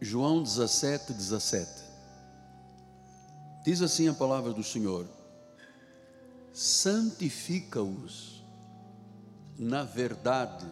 João 0.00 0.42
17, 0.42 1.12
17. 1.12 1.70
Diz 3.64 3.80
assim 3.80 4.08
a 4.08 4.14
palavra 4.14 4.52
do 4.52 4.62
Senhor: 4.62 5.06
santifica-os 6.52 8.44
na 9.58 9.82
verdade. 9.82 10.66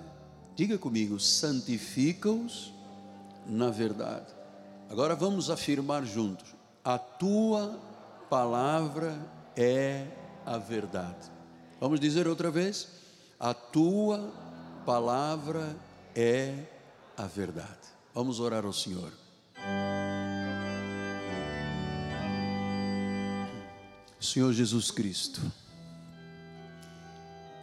Diga 0.55 0.79
comigo, 0.79 1.19
santifica-os 1.19 2.73
na 3.47 3.71
verdade. 3.71 4.33
Agora 4.91 5.17
vamos 5.17 5.51
afirmar 5.51 6.05
juntos: 6.05 6.55
a 6.85 6.99
tua 6.99 7.81
palavra 8.29 9.19
é 9.57 10.07
a 10.45 10.59
verdade. 10.59 11.33
Vamos 11.81 11.99
dizer 11.99 12.29
outra 12.29 12.51
vez? 12.51 12.89
A 13.41 13.55
tua 13.55 14.33
palavra 14.85 15.75
é 16.15 16.67
a 17.17 17.27
verdade. 17.27 17.94
Vamos 18.15 18.39
orar 18.39 18.65
ao 18.65 18.73
Senhor. 18.73 19.13
Senhor 24.21 24.53
Jesus 24.53 24.93
Cristo, 24.93 25.41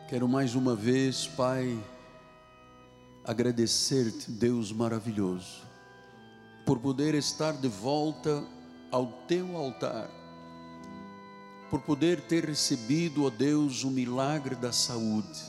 quero 0.10 0.28
mais 0.28 0.54
uma 0.54 0.76
vez, 0.76 1.26
Pai, 1.26 1.82
agradecer-te, 3.24 4.30
Deus 4.30 4.74
maravilhoso, 4.74 5.62
por 6.66 6.80
poder 6.80 7.16
estar 7.16 7.54
de 7.54 7.70
volta 7.70 8.44
ao 8.92 9.08
teu 9.30 9.56
altar, 9.56 10.10
por 11.70 11.80
poder 11.80 12.20
ter 12.28 12.44
recebido, 12.44 13.24
ó 13.24 13.30
Deus, 13.30 13.86
o 13.86 13.90
milagre 13.90 14.56
da 14.56 14.74
saúde, 14.74 15.40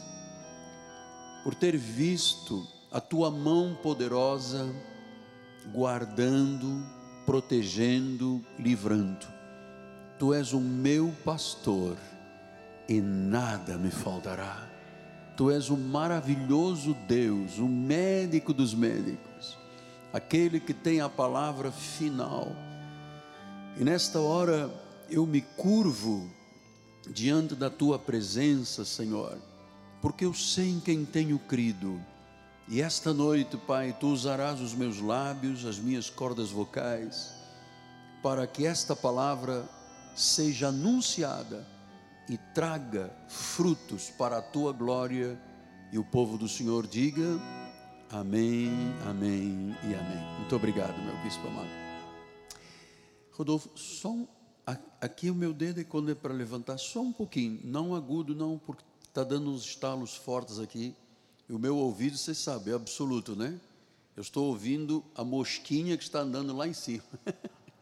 por 1.43 1.57
ter 1.57 1.77
visto 1.77 2.65
a 2.93 3.01
tua 3.01 3.33
mão 3.33 3.77
poderosa 3.83 4.73
guardando, 5.73 6.85
protegendo, 7.25 8.45
livrando. 8.59 9.27
Tu 10.19 10.35
és 10.35 10.53
o 10.53 10.61
meu 10.61 11.13
pastor 11.25 11.97
e 12.89 13.01
nada 13.01 13.77
me 13.77 13.91
faltará. 13.91 14.69
Tu 15.37 15.51
és 15.51 15.71
o 15.71 15.77
maravilhoso 15.77 16.95
Deus, 17.09 17.59
o 17.59 17.67
médico 17.67 18.53
dos 18.53 18.75
médicos, 18.75 19.57
aquele 20.13 20.61
que 20.61 20.75
tem 20.75 21.01
a 21.01 21.09
palavra 21.09 21.73
final. 21.73 22.53
E 23.79 23.85
nesta 23.85 24.21
hora 24.21 24.71
eu 25.09 25.27
me 25.27 25.41
curvo 25.41 26.31
diante 27.11 27.55
da 27.55 27.71
tua 27.71 27.99
presença, 27.99 28.85
Senhor, 28.85 29.39
porque 30.01 30.25
eu 30.25 30.35
sei 30.35 30.71
em 30.71 30.81
quem 30.81 31.05
tenho 31.05 31.39
crido 31.39 32.01
e 32.69 32.81
esta 32.81 33.13
noite, 33.13 33.57
Pai, 33.57 33.97
tu 33.99 34.09
usarás 34.09 34.61
os 34.61 34.73
meus 34.73 35.01
lábios, 35.01 35.67
as 35.67 35.79
minhas 35.79 36.09
cordas 36.09 36.51
vocais, 36.51 37.33
para 38.23 38.47
que 38.47 38.67
esta 38.67 38.95
palavra 38.95 39.69
seja 40.15 40.69
anunciada 40.69 41.67
e 42.29 42.39
traga 42.55 43.15
frutos 43.29 44.11
para 44.11 44.39
a 44.39 44.43
tua 44.43 44.73
glória. 44.73 45.39
E 45.93 45.99
o 45.99 46.05
povo 46.05 46.39
do 46.39 46.49
Senhor 46.49 46.87
diga: 46.87 47.39
Amém, 48.11 48.71
Amém 49.07 49.77
e 49.83 49.95
Amém. 49.95 50.39
Muito 50.39 50.55
obrigado, 50.55 50.97
meu 51.03 51.17
bispo 51.23 51.47
amado. 51.49 51.69
Rodolfo, 53.33 53.71
só 53.75 54.11
um, 54.11 54.29
aqui 55.01 55.31
o 55.31 55.35
meu 55.35 55.53
dedo 55.53 55.81
é 55.81 55.85
quando 55.85 56.11
é 56.11 56.15
para 56.15 56.33
levantar, 56.33 56.79
só 56.79 57.01
um 57.01 57.13
pouquinho, 57.13 57.61
não 57.65 57.95
agudo, 57.95 58.35
não, 58.35 58.59
porque 58.59 58.85
está 59.07 59.25
dando 59.25 59.51
uns 59.51 59.65
estalos 59.65 60.15
fortes 60.15 60.59
aqui. 60.59 60.95
E 61.49 61.53
o 61.53 61.59
meu 61.59 61.77
ouvido, 61.77 62.17
você 62.17 62.35
sabe, 62.35 62.71
é 62.71 62.75
absoluto, 62.75 63.37
né? 63.37 63.61
Eu 64.17 64.21
estou 64.21 64.47
ouvindo 64.47 65.05
a 65.15 65.25
mosquinha 65.25 65.97
que 65.97 66.05
está 66.05 66.21
andando 66.21 66.55
lá 66.55 66.69
em 66.69 66.75
cima. 66.75 67.05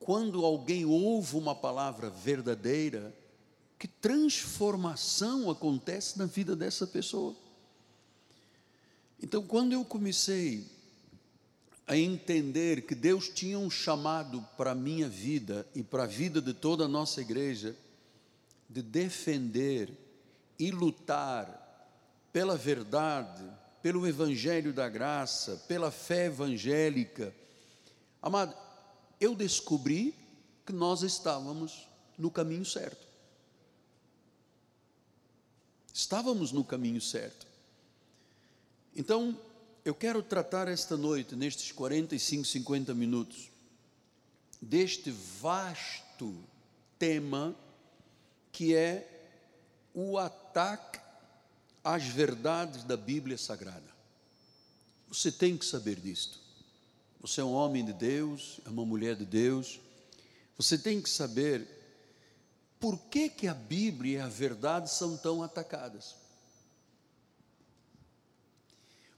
quando 0.00 0.44
alguém 0.44 0.84
ouve 0.84 1.36
uma 1.36 1.54
palavra 1.54 2.10
verdadeira, 2.10 3.16
que 3.78 3.86
transformação 3.86 5.48
acontece 5.48 6.18
na 6.18 6.26
vida 6.26 6.56
dessa 6.56 6.84
pessoa? 6.84 7.36
Então, 9.22 9.40
quando 9.46 9.72
eu 9.72 9.84
comecei 9.84 10.66
a 11.86 11.96
entender 11.96 12.82
que 12.82 12.96
Deus 12.96 13.28
tinha 13.28 13.56
um 13.56 13.70
chamado 13.70 14.44
para 14.56 14.72
a 14.72 14.74
minha 14.74 15.08
vida 15.08 15.64
e 15.76 15.82
para 15.84 16.02
a 16.02 16.06
vida 16.06 16.42
de 16.42 16.52
toda 16.52 16.86
a 16.86 16.88
nossa 16.88 17.20
igreja, 17.20 17.76
de 18.68 18.82
defender 18.82 19.90
e 20.58 20.70
lutar 20.70 21.66
pela 22.32 22.56
verdade, 22.56 23.44
pelo 23.82 24.06
evangelho 24.06 24.72
da 24.72 24.88
graça, 24.88 25.56
pela 25.68 25.90
fé 25.90 26.26
evangélica. 26.26 27.34
Amado, 28.20 28.54
eu 29.20 29.34
descobri 29.34 30.14
que 30.66 30.72
nós 30.72 31.02
estávamos 31.02 31.88
no 32.18 32.30
caminho 32.30 32.64
certo. 32.64 33.06
Estávamos 35.92 36.52
no 36.52 36.62
caminho 36.62 37.00
certo. 37.00 37.46
Então, 38.94 39.38
eu 39.84 39.94
quero 39.94 40.22
tratar 40.22 40.68
esta 40.68 40.96
noite, 40.96 41.34
nestes 41.34 41.72
45, 41.72 42.44
50 42.44 42.94
minutos, 42.94 43.50
deste 44.60 45.10
vasto 45.10 46.36
tema 46.98 47.56
que 48.58 48.74
é 48.74 49.08
o 49.94 50.18
ataque 50.18 50.98
às 51.84 52.02
verdades 52.02 52.82
da 52.82 52.96
Bíblia 52.96 53.38
Sagrada. 53.38 53.88
Você 55.06 55.30
tem 55.30 55.56
que 55.56 55.64
saber 55.64 55.94
disto. 55.94 56.40
Você 57.20 57.40
é 57.40 57.44
um 57.44 57.52
homem 57.52 57.84
de 57.84 57.92
Deus, 57.92 58.58
é 58.66 58.68
uma 58.68 58.84
mulher 58.84 59.14
de 59.14 59.24
Deus. 59.24 59.78
Você 60.56 60.76
tem 60.76 61.00
que 61.00 61.08
saber 61.08 61.68
por 62.80 62.98
que, 62.98 63.28
que 63.28 63.46
a 63.46 63.54
Bíblia 63.54 64.18
e 64.18 64.20
a 64.20 64.26
verdade 64.26 64.90
são 64.90 65.16
tão 65.16 65.40
atacadas. 65.40 66.16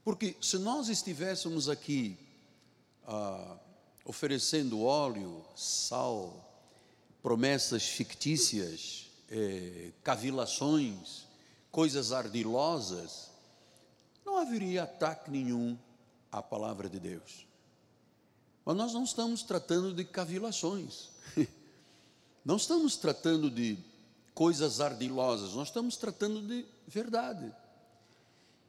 Porque 0.03 0.37
se 0.39 0.59
nós 0.59 0.87
estivéssemos 0.87 1.67
aqui 1.67 2.15
ah, 3.07 3.57
oferecendo 4.05 4.83
óleo, 4.83 5.43
sal, 5.55 6.47
promessas 7.23 7.87
fictícias, 7.87 9.09
é, 9.31 9.91
cavilações, 10.03 11.25
coisas 11.71 12.11
ardilosas, 12.11 13.31
não 14.25 14.37
haveria 14.37 14.83
ataque 14.83 15.31
nenhum 15.31 15.77
à 16.29 16.41
palavra 16.41 16.89
de 16.89 16.99
Deus. 16.99 17.47
Mas 18.65 18.75
nós 18.75 18.93
não 18.93 19.05
estamos 19.05 19.41
tratando 19.41 19.93
de 19.93 20.03
cavilações, 20.03 21.09
não 22.43 22.57
estamos 22.57 22.97
tratando 22.97 23.49
de 23.49 23.77
coisas 24.35 24.81
ardilosas, 24.81 25.53
nós 25.53 25.69
estamos 25.69 25.95
tratando 25.95 26.41
de 26.41 26.65
verdade. 26.87 27.51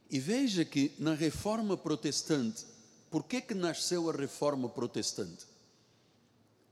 E 0.09 0.19
veja 0.19 0.63
que 0.63 0.93
na 0.97 1.13
reforma 1.13 1.75
protestante, 1.75 2.65
por 3.11 3.23
que, 3.23 3.41
que 3.41 3.53
nasceu 3.53 4.09
a 4.09 4.13
reforma 4.13 4.69
protestante? 4.69 5.45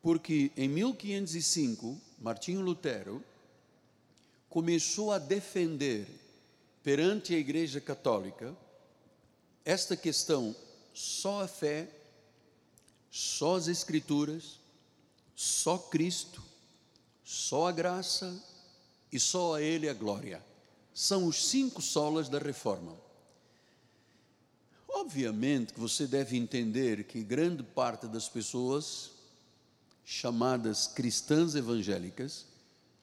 Porque 0.02 0.52
em 0.56 0.68
1505, 0.68 2.00
Martinho 2.20 2.62
Lutero 2.62 3.24
começou 4.51 5.13
a 5.13 5.18
defender 5.18 6.06
perante 6.83 7.33
a 7.33 7.38
Igreja 7.38 7.80
Católica 7.80 8.56
esta 9.63 9.95
questão: 9.95 10.53
só 10.94 11.44
a 11.44 11.48
fé, 11.48 11.89
só 13.09 13.56
as 13.56 13.69
Escrituras, 13.69 14.59
só 15.33 15.77
Cristo, 15.77 16.44
só 17.24 17.68
a 17.68 17.71
graça 17.71 18.38
e 19.09 19.19
só 19.19 19.56
a 19.56 19.62
Ele 19.62 19.88
a 19.88 19.94
glória. 19.94 20.44
São 20.94 21.25
os 21.27 21.48
cinco 21.48 21.81
solas 21.81 22.27
da 22.27 22.38
reforma. 22.38 22.94
Obviamente 24.89 25.74
que 25.74 25.80
você 25.80 26.06
deve 26.06 26.36
entender 26.36 27.06
que 27.06 27.24
grande 27.24 27.63
parte 27.63 28.06
das 28.06 28.27
pessoas 28.27 29.12
chamadas 30.03 30.88
cristãs 30.88 31.56
evangélicas 31.56 32.50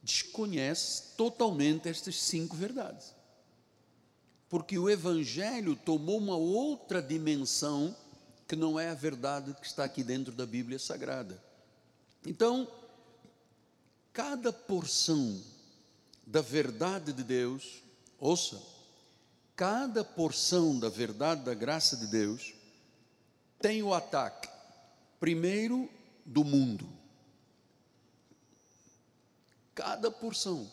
desconhece 0.08 1.14
totalmente 1.16 1.88
estas 1.88 2.16
cinco 2.16 2.56
verdades. 2.56 3.14
Porque 4.48 4.78
o 4.78 4.88
evangelho 4.88 5.76
tomou 5.76 6.16
uma 6.16 6.36
outra 6.36 7.02
dimensão 7.02 7.94
que 8.46 8.56
não 8.56 8.80
é 8.80 8.88
a 8.88 8.94
verdade 8.94 9.54
que 9.60 9.66
está 9.66 9.84
aqui 9.84 10.02
dentro 10.02 10.32
da 10.32 10.46
Bíblia 10.46 10.78
Sagrada. 10.78 11.42
Então, 12.26 12.66
cada 14.10 14.50
porção 14.50 15.38
da 16.26 16.40
verdade 16.40 17.12
de 17.12 17.22
Deus, 17.22 17.82
ouça, 18.18 18.58
cada 19.54 20.02
porção 20.02 20.78
da 20.78 20.88
verdade 20.88 21.42
da 21.42 21.52
graça 21.52 21.94
de 21.94 22.06
Deus 22.06 22.54
tem 23.60 23.82
o 23.82 23.92
ataque, 23.92 24.48
primeiro, 25.20 25.90
do 26.24 26.42
mundo. 26.42 26.97
Cada 29.88 30.10
porção. 30.10 30.70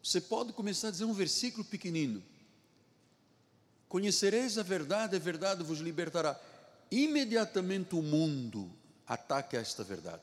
Você 0.00 0.20
pode 0.20 0.52
começar 0.52 0.86
a 0.86 0.90
dizer 0.92 1.04
um 1.04 1.12
versículo 1.12 1.64
pequenino. 1.64 2.22
Conhecereis 3.88 4.56
a 4.58 4.62
verdade, 4.62 5.16
a 5.16 5.18
verdade 5.18 5.64
vos 5.64 5.80
libertará. 5.80 6.40
Imediatamente 6.88 7.96
o 7.96 8.00
mundo 8.00 8.70
ataca 9.08 9.56
esta 9.56 9.82
verdade. 9.82 10.22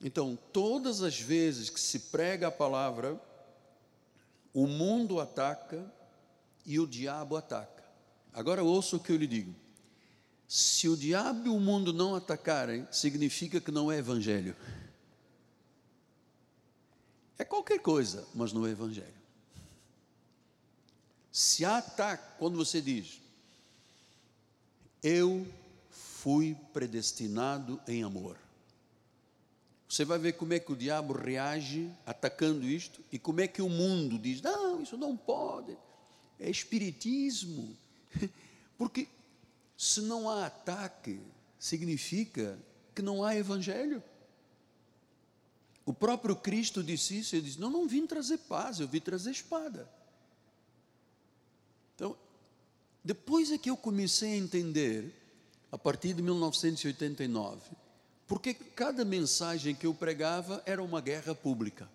Então, 0.00 0.38
todas 0.52 1.02
as 1.02 1.18
vezes 1.18 1.68
que 1.68 1.80
se 1.80 1.98
prega 1.98 2.46
a 2.46 2.52
palavra, 2.52 3.20
o 4.54 4.64
mundo 4.68 5.18
ataca 5.18 5.92
e 6.64 6.78
o 6.78 6.86
diabo 6.86 7.36
ataca. 7.36 7.82
Agora 8.32 8.62
ouça 8.62 8.94
o 8.94 9.00
que 9.00 9.10
eu 9.10 9.16
lhe 9.16 9.26
digo. 9.26 9.52
Se 10.46 10.88
o 10.88 10.96
diabo 10.96 11.48
e 11.48 11.50
o 11.50 11.58
mundo 11.58 11.92
não 11.92 12.14
atacarem, 12.14 12.86
significa 12.92 13.60
que 13.60 13.72
não 13.72 13.90
é 13.90 13.98
evangelho. 13.98 14.54
É 17.38 17.44
qualquer 17.44 17.80
coisa, 17.80 18.26
mas 18.34 18.52
não 18.52 18.66
é 18.66 18.70
evangelho. 18.70 19.14
Se 21.30 21.64
há 21.64 21.78
ataque, 21.78 22.36
quando 22.38 22.56
você 22.56 22.80
diz, 22.80 23.20
eu 25.02 25.46
fui 25.90 26.56
predestinado 26.72 27.80
em 27.86 28.02
amor. 28.02 28.36
Você 29.88 30.04
vai 30.04 30.18
ver 30.18 30.32
como 30.32 30.52
é 30.52 30.58
que 30.58 30.72
o 30.72 30.76
diabo 30.76 31.14
reage 31.14 31.90
atacando 32.04 32.66
isto 32.66 33.00
e 33.10 33.18
como 33.18 33.40
é 33.40 33.48
que 33.48 33.62
o 33.62 33.68
mundo 33.68 34.18
diz: 34.18 34.42
não, 34.42 34.82
isso 34.82 34.98
não 34.98 35.16
pode, 35.16 35.78
é 36.38 36.50
espiritismo. 36.50 37.76
Porque 38.76 39.08
se 39.76 40.00
não 40.00 40.28
há 40.28 40.46
ataque, 40.46 41.20
significa 41.58 42.58
que 42.94 43.00
não 43.00 43.24
há 43.24 43.36
evangelho. 43.36 44.02
O 45.88 45.92
próprio 45.94 46.36
Cristo 46.36 46.82
disse 46.82 47.18
isso, 47.18 47.34
ele 47.34 47.46
disse: 47.46 47.58
Não, 47.58 47.70
não 47.70 47.88
vim 47.88 48.06
trazer 48.06 48.36
paz, 48.36 48.78
eu 48.78 48.86
vim 48.86 49.00
trazer 49.00 49.30
espada. 49.30 49.88
Então, 51.94 52.14
depois 53.02 53.50
é 53.50 53.56
que 53.56 53.70
eu 53.70 53.76
comecei 53.76 54.34
a 54.34 54.36
entender, 54.36 55.10
a 55.72 55.78
partir 55.78 56.12
de 56.12 56.20
1989, 56.20 57.70
porque 58.26 58.52
cada 58.52 59.02
mensagem 59.02 59.74
que 59.74 59.86
eu 59.86 59.94
pregava 59.94 60.62
era 60.66 60.82
uma 60.82 61.00
guerra 61.00 61.34
pública. 61.34 61.88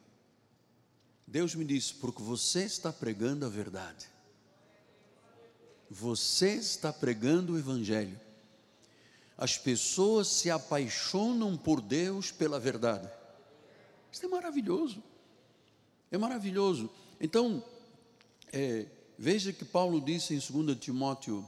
Deus 1.28 1.54
me 1.54 1.64
disse: 1.64 1.94
porque 1.94 2.24
você 2.24 2.64
está 2.64 2.92
pregando 2.92 3.46
a 3.46 3.50
verdade, 3.50 4.08
você 5.88 6.56
está 6.56 6.92
pregando 6.92 7.54
o 7.54 7.60
Evangelho. 7.60 8.20
As 9.38 9.56
pessoas 9.56 10.30
se 10.30 10.50
apaixonam 10.50 11.56
por 11.56 11.80
Deus 11.80 12.32
pela 12.32 12.60
verdade. 12.60 13.08
Isso 14.14 14.28
é 14.28 14.30
maravilhoso, 14.30 15.04
é 16.12 16.18
maravilhoso. 16.20 16.88
Então, 17.20 17.66
é, 18.52 18.86
veja 19.18 19.52
que 19.52 19.66
Paulo 19.66 20.00
disse 20.00 20.36
em 20.36 20.64
2 20.66 20.78
Timóteo, 20.78 21.44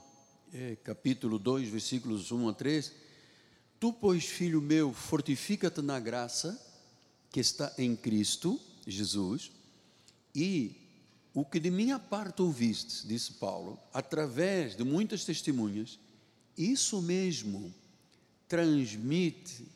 é, 0.52 0.76
capítulo 0.78 1.38
2, 1.38 1.70
versículos 1.70 2.32
1 2.32 2.50
a 2.50 2.54
3 2.56 2.92
Tu, 3.80 3.94
pois, 3.94 4.26
filho 4.26 4.60
meu, 4.64 4.92
fortifica-te 4.92 5.80
na 5.84 6.00
graça 6.00 6.60
que 7.30 7.40
está 7.40 7.72
em 7.78 7.96
Cristo 7.96 8.60
Jesus, 8.88 9.52
e 10.34 10.76
o 11.36 11.46
que 11.46 11.60
de 11.60 11.70
minha 11.70 12.00
parte 12.00 12.42
ouviste, 12.42 13.06
disse 13.06 13.34
Paulo, 13.34 13.80
através 13.94 14.76
de 14.76 14.84
muitas 14.84 15.24
testemunhas, 15.24 16.00
isso 16.58 17.00
mesmo 17.00 17.72
transmite 18.48 19.68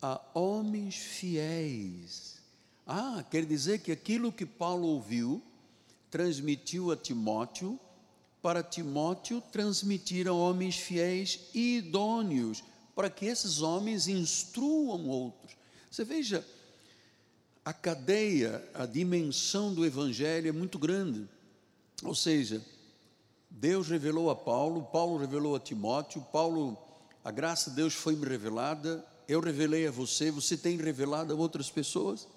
a 0.00 0.20
homens 0.34 0.94
fiéis. 0.94 2.35
Ah, 2.86 3.24
quer 3.30 3.44
dizer 3.44 3.80
que 3.80 3.90
aquilo 3.90 4.30
que 4.30 4.46
Paulo 4.46 4.86
ouviu, 4.86 5.42
transmitiu 6.10 6.92
a 6.92 6.96
Timóteo, 6.96 7.78
para 8.40 8.62
Timóteo 8.62 9.42
transmitir 9.50 10.28
a 10.28 10.32
homens 10.32 10.76
fiéis 10.76 11.40
e 11.52 11.78
idôneos 11.78 12.62
para 12.94 13.10
que 13.10 13.26
esses 13.26 13.60
homens 13.60 14.06
instruam 14.08 15.08
outros. 15.08 15.56
Você 15.90 16.04
veja, 16.04 16.46
a 17.64 17.72
cadeia, 17.72 18.66
a 18.72 18.86
dimensão 18.86 19.74
do 19.74 19.84
Evangelho 19.84 20.48
é 20.48 20.52
muito 20.52 20.78
grande. 20.78 21.28
Ou 22.02 22.14
seja, 22.14 22.64
Deus 23.50 23.88
revelou 23.88 24.30
a 24.30 24.36
Paulo, 24.36 24.84
Paulo 24.84 25.18
revelou 25.18 25.56
a 25.56 25.60
Timóteo, 25.60 26.24
Paulo, 26.32 26.78
a 27.24 27.30
graça 27.30 27.70
de 27.70 27.76
Deus 27.76 27.94
foi 27.94 28.14
me 28.14 28.26
revelada, 28.26 29.04
eu 29.26 29.40
revelei 29.40 29.86
a 29.86 29.90
você, 29.90 30.30
você 30.30 30.56
tem 30.56 30.76
revelado 30.76 31.32
a 31.32 31.36
outras 31.36 31.68
pessoas. 31.68 32.28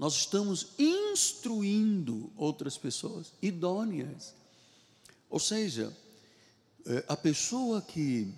Nós 0.00 0.14
estamos 0.14 0.68
instruindo 0.78 2.32
outras 2.34 2.78
pessoas, 2.78 3.34
idôneas. 3.42 4.34
Ou 5.28 5.38
seja, 5.38 5.94
eh, 6.86 7.04
a 7.06 7.14
pessoa 7.14 7.82
que 7.82 8.32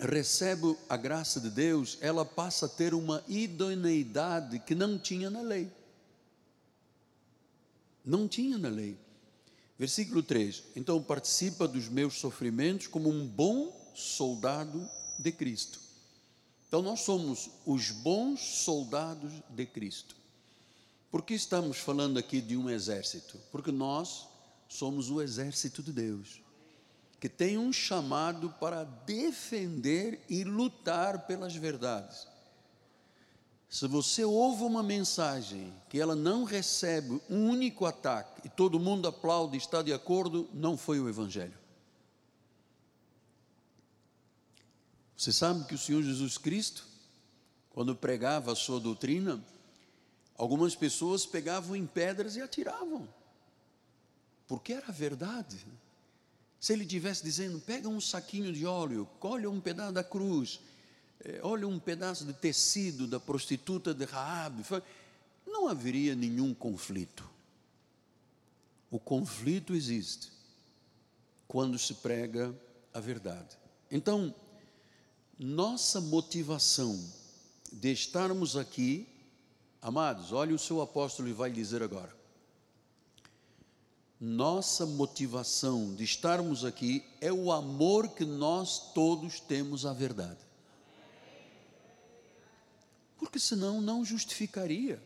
recebe 0.00 0.76
a 0.88 0.96
graça 0.96 1.40
de 1.40 1.48
Deus, 1.48 1.96
ela 2.00 2.24
passa 2.24 2.66
a 2.66 2.68
ter 2.68 2.92
uma 2.92 3.22
idoneidade 3.28 4.58
que 4.58 4.74
não 4.74 4.98
tinha 4.98 5.30
na 5.30 5.42
lei. 5.42 5.70
Não 8.04 8.26
tinha 8.26 8.58
na 8.58 8.68
lei. 8.68 8.98
Versículo 9.78 10.24
3: 10.24 10.64
Então 10.74 11.00
participa 11.00 11.68
dos 11.68 11.88
meus 11.88 12.14
sofrimentos 12.14 12.88
como 12.88 13.08
um 13.08 13.24
bom 13.24 13.92
soldado 13.94 14.90
de 15.20 15.30
Cristo. 15.30 15.78
Então 16.66 16.82
nós 16.82 17.02
somos 17.02 17.48
os 17.64 17.92
bons 17.92 18.40
soldados 18.40 19.32
de 19.50 19.66
Cristo. 19.66 20.23
Por 21.14 21.22
que 21.22 21.32
estamos 21.32 21.78
falando 21.78 22.18
aqui 22.18 22.40
de 22.40 22.56
um 22.56 22.68
exército? 22.68 23.38
Porque 23.52 23.70
nós 23.70 24.26
somos 24.68 25.12
o 25.12 25.22
exército 25.22 25.80
de 25.80 25.92
Deus 25.92 26.42
que 27.20 27.28
tem 27.28 27.56
um 27.56 27.72
chamado 27.72 28.50
para 28.58 28.82
defender 28.82 30.24
e 30.28 30.42
lutar 30.42 31.24
pelas 31.28 31.54
verdades. 31.54 32.26
Se 33.70 33.86
você 33.86 34.24
ouve 34.24 34.64
uma 34.64 34.82
mensagem 34.82 35.72
que 35.88 36.00
ela 36.00 36.16
não 36.16 36.42
recebe 36.42 37.22
um 37.30 37.48
único 37.48 37.86
ataque 37.86 38.48
e 38.48 38.48
todo 38.48 38.80
mundo 38.80 39.06
aplaude 39.06 39.54
e 39.54 39.58
está 39.58 39.82
de 39.82 39.92
acordo, 39.92 40.50
não 40.52 40.76
foi 40.76 40.98
o 40.98 41.08
Evangelho. 41.08 41.56
Você 45.16 45.32
sabe 45.32 45.64
que 45.64 45.76
o 45.76 45.78
Senhor 45.78 46.02
Jesus 46.02 46.36
Cristo, 46.36 46.84
quando 47.70 47.94
pregava 47.94 48.50
a 48.50 48.56
sua 48.56 48.80
doutrina, 48.80 49.40
algumas 50.36 50.74
pessoas 50.74 51.24
pegavam 51.26 51.76
em 51.76 51.86
pedras 51.86 52.36
e 52.36 52.40
atiravam. 52.40 53.08
porque 54.46 54.74
era 54.74 54.92
verdade. 54.92 55.66
Se 56.60 56.72
ele 56.72 56.84
tivesse 56.84 57.22
dizendo, 57.24 57.60
pega 57.60 57.88
um 57.88 58.00
saquinho 58.00 58.52
de 58.52 58.66
óleo, 58.66 59.08
colhe 59.18 59.46
um 59.46 59.60
pedaço 59.60 59.92
da 59.92 60.04
cruz, 60.04 60.60
eh, 61.24 61.40
olha 61.42 61.66
um 61.66 61.78
pedaço 61.78 62.24
de 62.24 62.32
tecido 62.32 63.06
da 63.06 63.18
prostituta 63.18 63.94
de 63.94 64.04
Raab, 64.04 64.62
não 65.46 65.68
haveria 65.68 66.14
nenhum 66.14 66.52
conflito. 66.54 67.28
O 68.90 68.98
conflito 68.98 69.74
existe 69.74 70.30
quando 71.48 71.78
se 71.78 71.94
prega 71.94 72.54
a 72.92 73.00
verdade. 73.00 73.58
Então, 73.90 74.34
nossa 75.38 76.00
motivação 76.00 76.98
de 77.72 77.92
estarmos 77.92 78.56
aqui, 78.56 79.08
amados, 79.84 80.32
olha 80.32 80.52
o 80.52 80.58
seu 80.58 80.82
apóstolo 80.82 81.28
e 81.28 81.32
vai 81.32 81.52
dizer 81.52 81.80
agora 81.80 82.24
nossa 84.24 84.86
motivação 84.86 85.94
de 85.94 86.02
estarmos 86.02 86.64
aqui 86.64 87.04
é 87.20 87.30
o 87.30 87.52
amor 87.52 88.08
que 88.08 88.24
nós 88.24 88.92
todos 88.94 89.38
temos 89.38 89.84
à 89.84 89.92
verdade. 89.92 90.38
Porque 93.18 93.38
senão 93.38 93.82
não 93.82 94.02
justificaria. 94.02 95.02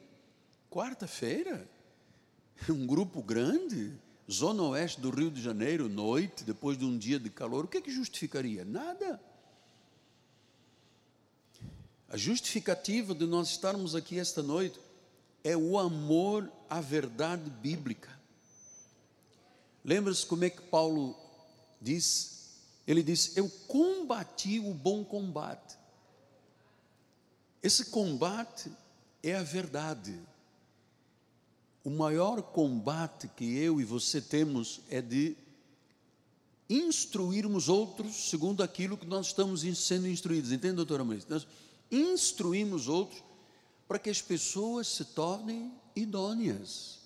Quarta-feira, 0.70 1.68
um 2.68 2.86
grupo 2.86 3.20
grande, 3.20 3.92
zona 4.30 4.62
oeste 4.62 5.00
do 5.00 5.10
Rio 5.10 5.32
de 5.32 5.42
Janeiro, 5.42 5.88
noite, 5.88 6.44
depois 6.44 6.78
de 6.78 6.84
um 6.84 6.96
dia 6.96 7.18
de 7.18 7.28
calor, 7.28 7.64
o 7.64 7.68
que 7.68 7.78
é 7.78 7.80
que 7.80 7.90
justificaria? 7.90 8.64
Nada. 8.64 9.20
A 12.08 12.16
justificativa 12.16 13.14
de 13.14 13.26
nós 13.26 13.50
estarmos 13.50 13.94
aqui 13.94 14.18
esta 14.18 14.42
noite 14.42 14.80
é 15.44 15.56
o 15.56 15.78
amor 15.78 16.50
à 16.68 16.80
verdade 16.80 17.50
bíblica. 17.50 18.08
Lembra-se 19.84 20.24
como 20.24 20.44
é 20.44 20.50
que 20.50 20.62
Paulo 20.62 21.14
diz? 21.80 22.38
Ele 22.86 23.02
diz: 23.02 23.36
Eu 23.36 23.48
combati 23.66 24.58
o 24.58 24.72
bom 24.72 25.04
combate. 25.04 25.76
Esse 27.62 27.86
combate 27.86 28.72
é 29.22 29.34
a 29.34 29.42
verdade. 29.42 30.18
O 31.84 31.90
maior 31.90 32.40
combate 32.42 33.28
que 33.28 33.56
eu 33.58 33.80
e 33.80 33.84
você 33.84 34.20
temos 34.20 34.80
é 34.90 35.02
de 35.02 35.36
instruirmos 36.68 37.68
outros 37.68 38.30
segundo 38.30 38.62
aquilo 38.62 38.96
que 38.96 39.06
nós 39.06 39.26
estamos 39.26 39.60
sendo 39.78 40.08
instruídos. 40.08 40.52
Entende, 40.52 40.76
doutora 40.76 41.04
Maria? 41.04 41.22
Instruímos 41.90 42.88
outros 42.88 43.22
para 43.86 43.98
que 43.98 44.10
as 44.10 44.20
pessoas 44.20 44.86
se 44.86 45.04
tornem 45.04 45.72
idôneas, 45.96 46.98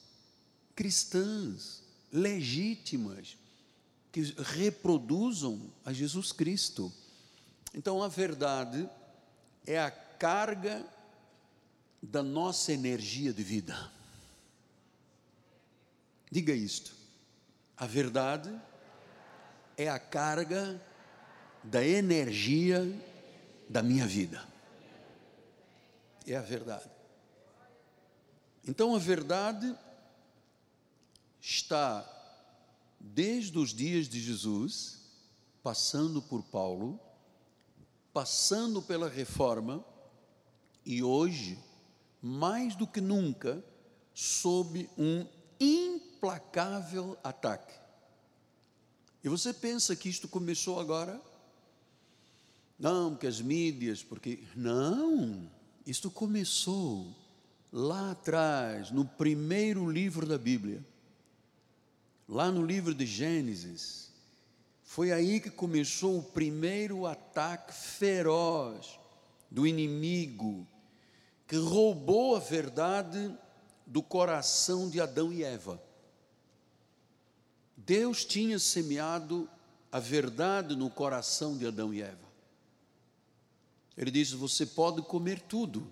cristãs 0.74 1.82
legítimas 2.12 3.36
que 4.10 4.22
reproduzam 4.38 5.72
a 5.84 5.92
Jesus 5.92 6.32
Cristo. 6.32 6.92
Então 7.74 8.02
a 8.02 8.08
verdade 8.08 8.88
é 9.66 9.78
a 9.78 9.90
carga 9.90 10.84
da 12.02 12.22
nossa 12.22 12.72
energia 12.72 13.32
de 13.32 13.42
vida. 13.42 13.90
Diga 16.30 16.52
isto. 16.52 16.92
A 17.76 17.86
verdade 17.86 18.52
é 19.76 19.88
a 19.88 19.98
carga 19.98 20.80
da 21.62 21.84
energia 21.86 22.84
da 23.68 23.82
minha 23.82 24.06
vida. 24.06 24.51
É 26.26 26.36
a 26.36 26.42
verdade. 26.42 26.90
Então 28.66 28.94
a 28.94 28.98
verdade 28.98 29.76
está 31.40 32.08
desde 33.00 33.58
os 33.58 33.74
dias 33.74 34.08
de 34.08 34.20
Jesus, 34.20 35.00
passando 35.62 36.22
por 36.22 36.42
Paulo, 36.44 37.00
passando 38.12 38.80
pela 38.80 39.08
reforma 39.08 39.84
e 40.84 41.02
hoje, 41.02 41.58
mais 42.20 42.76
do 42.76 42.86
que 42.86 43.00
nunca, 43.00 43.64
sob 44.14 44.88
um 44.96 45.26
implacável 45.58 47.18
ataque. 47.24 47.74
E 49.24 49.28
você 49.28 49.52
pensa 49.52 49.96
que 49.96 50.08
isto 50.08 50.28
começou 50.28 50.78
agora? 50.78 51.20
Não, 52.78 53.16
que 53.16 53.26
as 53.26 53.40
mídias, 53.40 54.02
porque. 54.02 54.44
Não, 54.56 55.48
isto 55.86 56.10
começou 56.10 57.14
lá 57.72 58.12
atrás, 58.12 58.90
no 58.90 59.04
primeiro 59.04 59.90
livro 59.90 60.26
da 60.26 60.38
Bíblia 60.38 60.84
lá 62.32 62.50
no 62.50 62.64
livro 62.64 62.94
de 62.94 63.04
Gênesis, 63.04 64.10
foi 64.82 65.12
aí 65.12 65.38
que 65.38 65.50
começou 65.50 66.18
o 66.18 66.22
primeiro 66.22 67.06
ataque 67.06 67.74
feroz 67.74 68.98
do 69.50 69.66
inimigo, 69.66 70.66
que 71.46 71.56
roubou 71.56 72.34
a 72.34 72.38
verdade 72.38 73.34
do 73.86 74.02
coração 74.02 74.88
de 74.88 74.98
Adão 74.98 75.30
e 75.30 75.44
Eva. 75.44 75.82
Deus 77.76 78.24
tinha 78.24 78.58
semeado 78.58 79.48
a 79.90 79.98
verdade 79.98 80.74
no 80.74 80.88
coração 80.88 81.56
de 81.58 81.66
Adão 81.66 81.92
e 81.92 82.00
Eva. 82.00 82.31
Ele 83.96 84.10
disse: 84.10 84.34
Você 84.36 84.66
pode 84.66 85.02
comer 85.02 85.40
tudo, 85.40 85.86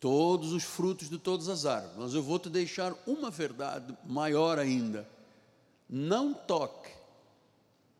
todos 0.00 0.52
os 0.52 0.62
frutos 0.62 1.08
de 1.08 1.18
todas 1.18 1.48
as 1.48 1.66
árvores, 1.66 1.96
mas 1.96 2.14
eu 2.14 2.22
vou 2.22 2.38
te 2.38 2.48
deixar 2.50 2.94
uma 3.06 3.30
verdade 3.30 3.96
maior 4.04 4.58
ainda 4.58 5.08
não 5.88 6.34
toque 6.34 6.90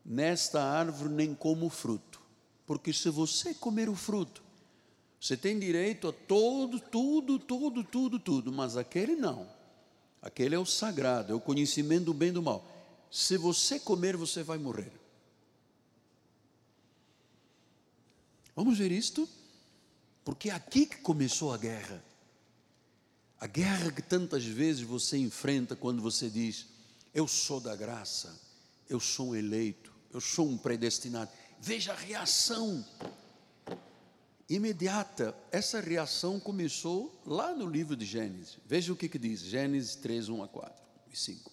nesta 0.03 0.61
árvore 0.61 1.13
nem 1.13 1.33
como 1.33 1.69
fruto, 1.69 2.21
porque 2.65 2.91
se 2.91 3.09
você 3.09 3.53
comer 3.53 3.89
o 3.89 3.95
fruto, 3.95 4.43
você 5.19 5.35
tem 5.35 5.57
direito 5.57 6.07
a 6.07 6.13
todo, 6.13 6.79
tudo, 6.79 7.39
tudo, 7.39 7.83
tudo, 7.83 8.19
tudo, 8.19 8.51
mas 8.51 8.77
aquele 8.77 9.15
não. 9.15 9.47
Aquele 10.21 10.55
é 10.55 10.59
o 10.59 10.65
sagrado, 10.65 11.31
é 11.31 11.35
o 11.35 11.39
conhecimento 11.39 12.05
do 12.05 12.13
bem 12.13 12.29
e 12.29 12.33
do 12.33 12.41
mal. 12.41 12.65
Se 13.11 13.37
você 13.37 13.79
comer, 13.79 14.17
você 14.17 14.43
vai 14.43 14.57
morrer. 14.57 14.91
Vamos 18.55 18.77
ver 18.77 18.91
isto? 18.91 19.27
Porque 20.23 20.49
é 20.49 20.53
aqui 20.53 20.85
que 20.85 20.97
começou 20.97 21.53
a 21.53 21.57
guerra. 21.57 22.03
A 23.39 23.47
guerra 23.47 23.91
que 23.91 24.01
tantas 24.01 24.45
vezes 24.45 24.81
você 24.81 25.17
enfrenta 25.17 25.75
quando 25.75 26.01
você 26.01 26.29
diz: 26.29 26.67
eu 27.13 27.27
sou 27.27 27.59
da 27.59 27.75
graça, 27.75 28.39
eu 28.89 28.99
sou 28.99 29.29
um 29.29 29.35
eleito, 29.35 29.93
eu 30.11 30.21
sou 30.21 30.47
um 30.47 30.57
predestinado. 30.57 31.29
Veja 31.59 31.91
a 31.91 31.95
reação 31.95 32.85
imediata. 34.49 35.35
Essa 35.51 35.79
reação 35.79 36.39
começou 36.39 37.21
lá 37.25 37.53
no 37.53 37.69
livro 37.69 37.95
de 37.95 38.05
Gênesis. 38.05 38.57
Veja 38.65 38.93
o 38.93 38.95
que, 38.95 39.09
que 39.09 39.19
diz, 39.19 39.41
Gênesis 39.41 39.95
3, 39.95 40.29
1 40.29 40.43
a 40.43 40.47
4 40.47 40.83
e 41.11 41.17
5. 41.17 41.51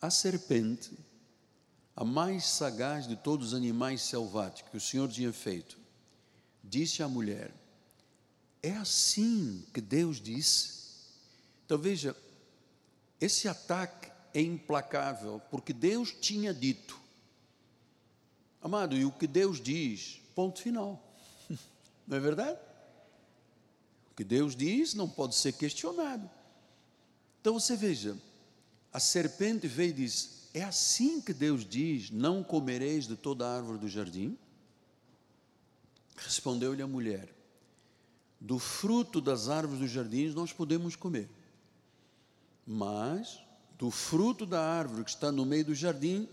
A 0.00 0.10
serpente, 0.10 0.92
a 1.96 2.04
mais 2.04 2.44
sagaz 2.46 3.06
de 3.06 3.16
todos 3.16 3.48
os 3.48 3.54
animais 3.54 4.02
selváticos 4.02 4.70
que 4.70 4.76
o 4.76 4.80
Senhor 4.80 5.08
tinha 5.08 5.32
feito, 5.32 5.78
disse 6.62 7.02
à 7.02 7.08
mulher: 7.08 7.52
É 8.62 8.72
assim 8.72 9.64
que 9.72 9.80
Deus 9.80 10.20
disse. 10.20 10.84
Então 11.64 11.78
veja, 11.78 12.16
esse 13.20 13.48
ataque 13.48 14.10
é 14.32 14.40
implacável, 14.40 15.40
porque 15.50 15.72
Deus 15.72 16.12
tinha 16.12 16.52
dito. 16.52 17.00
Amado, 18.60 18.96
e 18.96 19.04
o 19.04 19.12
que 19.12 19.26
Deus 19.26 19.60
diz, 19.60 20.20
ponto 20.34 20.60
final. 20.60 21.00
Não 22.08 22.16
é 22.16 22.20
verdade? 22.20 22.58
O 24.10 24.16
que 24.16 24.24
Deus 24.24 24.54
diz 24.54 24.94
não 24.94 25.08
pode 25.08 25.34
ser 25.34 25.52
questionado. 25.54 26.30
Então 27.40 27.54
você 27.54 27.76
veja, 27.76 28.16
a 28.92 29.00
serpente 29.00 29.66
veio 29.66 29.90
e 29.90 29.92
diz: 29.92 30.33
É 30.54 30.62
assim 30.62 31.20
que 31.20 31.34
Deus 31.34 31.66
diz: 31.66 32.10
Não 32.10 32.42
comereis 32.42 33.06
de 33.06 33.16
toda 33.16 33.46
a 33.46 33.56
árvore 33.56 33.78
do 33.78 33.88
jardim? 33.88 34.38
Respondeu-lhe 36.16 36.80
a 36.80 36.86
mulher: 36.86 37.28
Do 38.40 38.58
fruto 38.58 39.20
das 39.20 39.50
árvores 39.50 39.80
dos 39.80 39.90
jardins 39.90 40.34
nós 40.34 40.52
podemos 40.52 40.96
comer 40.96 41.28
mas 42.66 43.40
do 43.78 43.90
fruto 43.90 44.46
da 44.46 44.60
árvore 44.60 45.04
que 45.04 45.10
está 45.10 45.30
no 45.30 45.44
meio 45.44 45.64
do 45.64 45.74
jardim, 45.74 46.28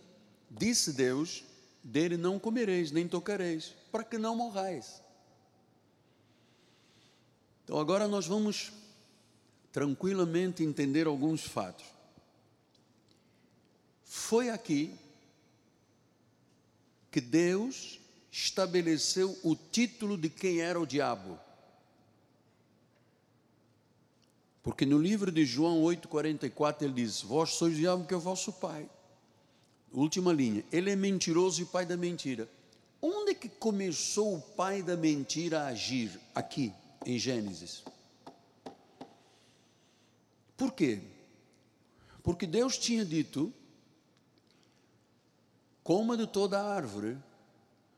disse 0.50 0.94
Deus: 0.94 1.44
dele 1.84 2.18
não 2.18 2.40
comereis, 2.40 2.92
nem 2.92 3.08
tocareis, 3.08 3.74
para 3.92 4.04
que 4.04 4.18
não 4.18 4.36
morrais. 4.36 5.02
Então 7.64 7.80
agora 7.80 8.08
nós 8.08 8.28
vamos 8.28 8.72
tranquilamente 9.72 10.64
entender 10.64 11.08
alguns 11.08 11.44
fatos. 11.44 11.86
Foi 14.14 14.50
aqui 14.50 14.94
que 17.10 17.22
Deus 17.22 17.98
estabeleceu 18.30 19.40
o 19.42 19.56
título 19.56 20.18
de 20.18 20.30
quem 20.30 20.60
era 20.60 20.78
o 20.78 20.86
diabo. 20.86 21.40
Porque 24.62 24.86
no 24.86 24.98
livro 24.98 25.32
de 25.32 25.46
João 25.46 25.82
8,44 25.84 26.82
ele 26.82 26.94
diz: 26.96 27.22
Vós 27.22 27.52
sois 27.52 27.74
o 27.74 27.78
diabo 27.78 28.06
que 28.06 28.14
é 28.14 28.18
o 28.18 28.20
vosso 28.20 28.52
pai. 28.52 28.86
Última 29.94 30.34
linha. 30.34 30.66
Ele 30.74 30.92
é 30.92 30.96
mentiroso 30.96 31.62
e 31.62 31.66
pai 31.66 31.86
da 31.86 31.96
mentira. 31.96 32.50
Onde 33.02 33.32
é 33.32 33.34
que 33.34 33.48
começou 33.48 34.36
o 34.36 34.42
pai 34.42 34.84
da 34.84 34.98
mentira 34.98 35.62
a 35.62 35.68
agir? 35.68 36.20
Aqui, 36.36 36.74
em 37.06 37.18
Gênesis. 37.18 37.82
Por 40.58 40.74
quê? 40.74 41.00
Porque 42.22 42.46
Deus 42.46 42.78
tinha 42.78 43.06
dito: 43.06 43.54
coma 45.84 46.16
de 46.18 46.28
toda 46.28 46.60
a 46.60 46.74
árvore, 46.74 47.18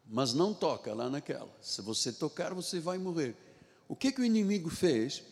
mas 0.08 0.34
não 0.34 0.54
toca 0.54 0.94
lá 0.94 1.10
naquela. 1.10 1.50
Se 1.62 1.82
você 1.82 2.12
tocar, 2.12 2.54
você 2.54 2.80
vai 2.80 2.98
morrer. 2.98 3.36
O 3.88 3.96
que, 3.96 4.12
que 4.12 4.22
o 4.22 4.26
inimigo 4.26 4.70
fez? 4.70 5.24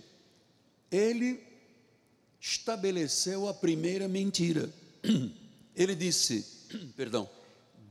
Ele 0.90 1.44
estabeleceu 2.40 3.48
a 3.48 3.54
primeira 3.54 4.08
mentira. 4.08 4.70
Ele 5.76 5.96
disse, 5.96 6.46
perdão, 6.98 7.30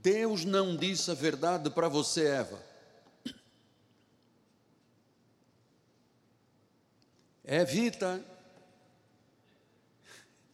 Deus 0.02 0.44
não 0.44 0.76
disse 0.76 1.10
a 1.10 1.14
verdade 1.14 1.70
para 1.70 1.88
você, 1.88 2.26
Eva. 2.26 2.70
Evita, 7.44 8.24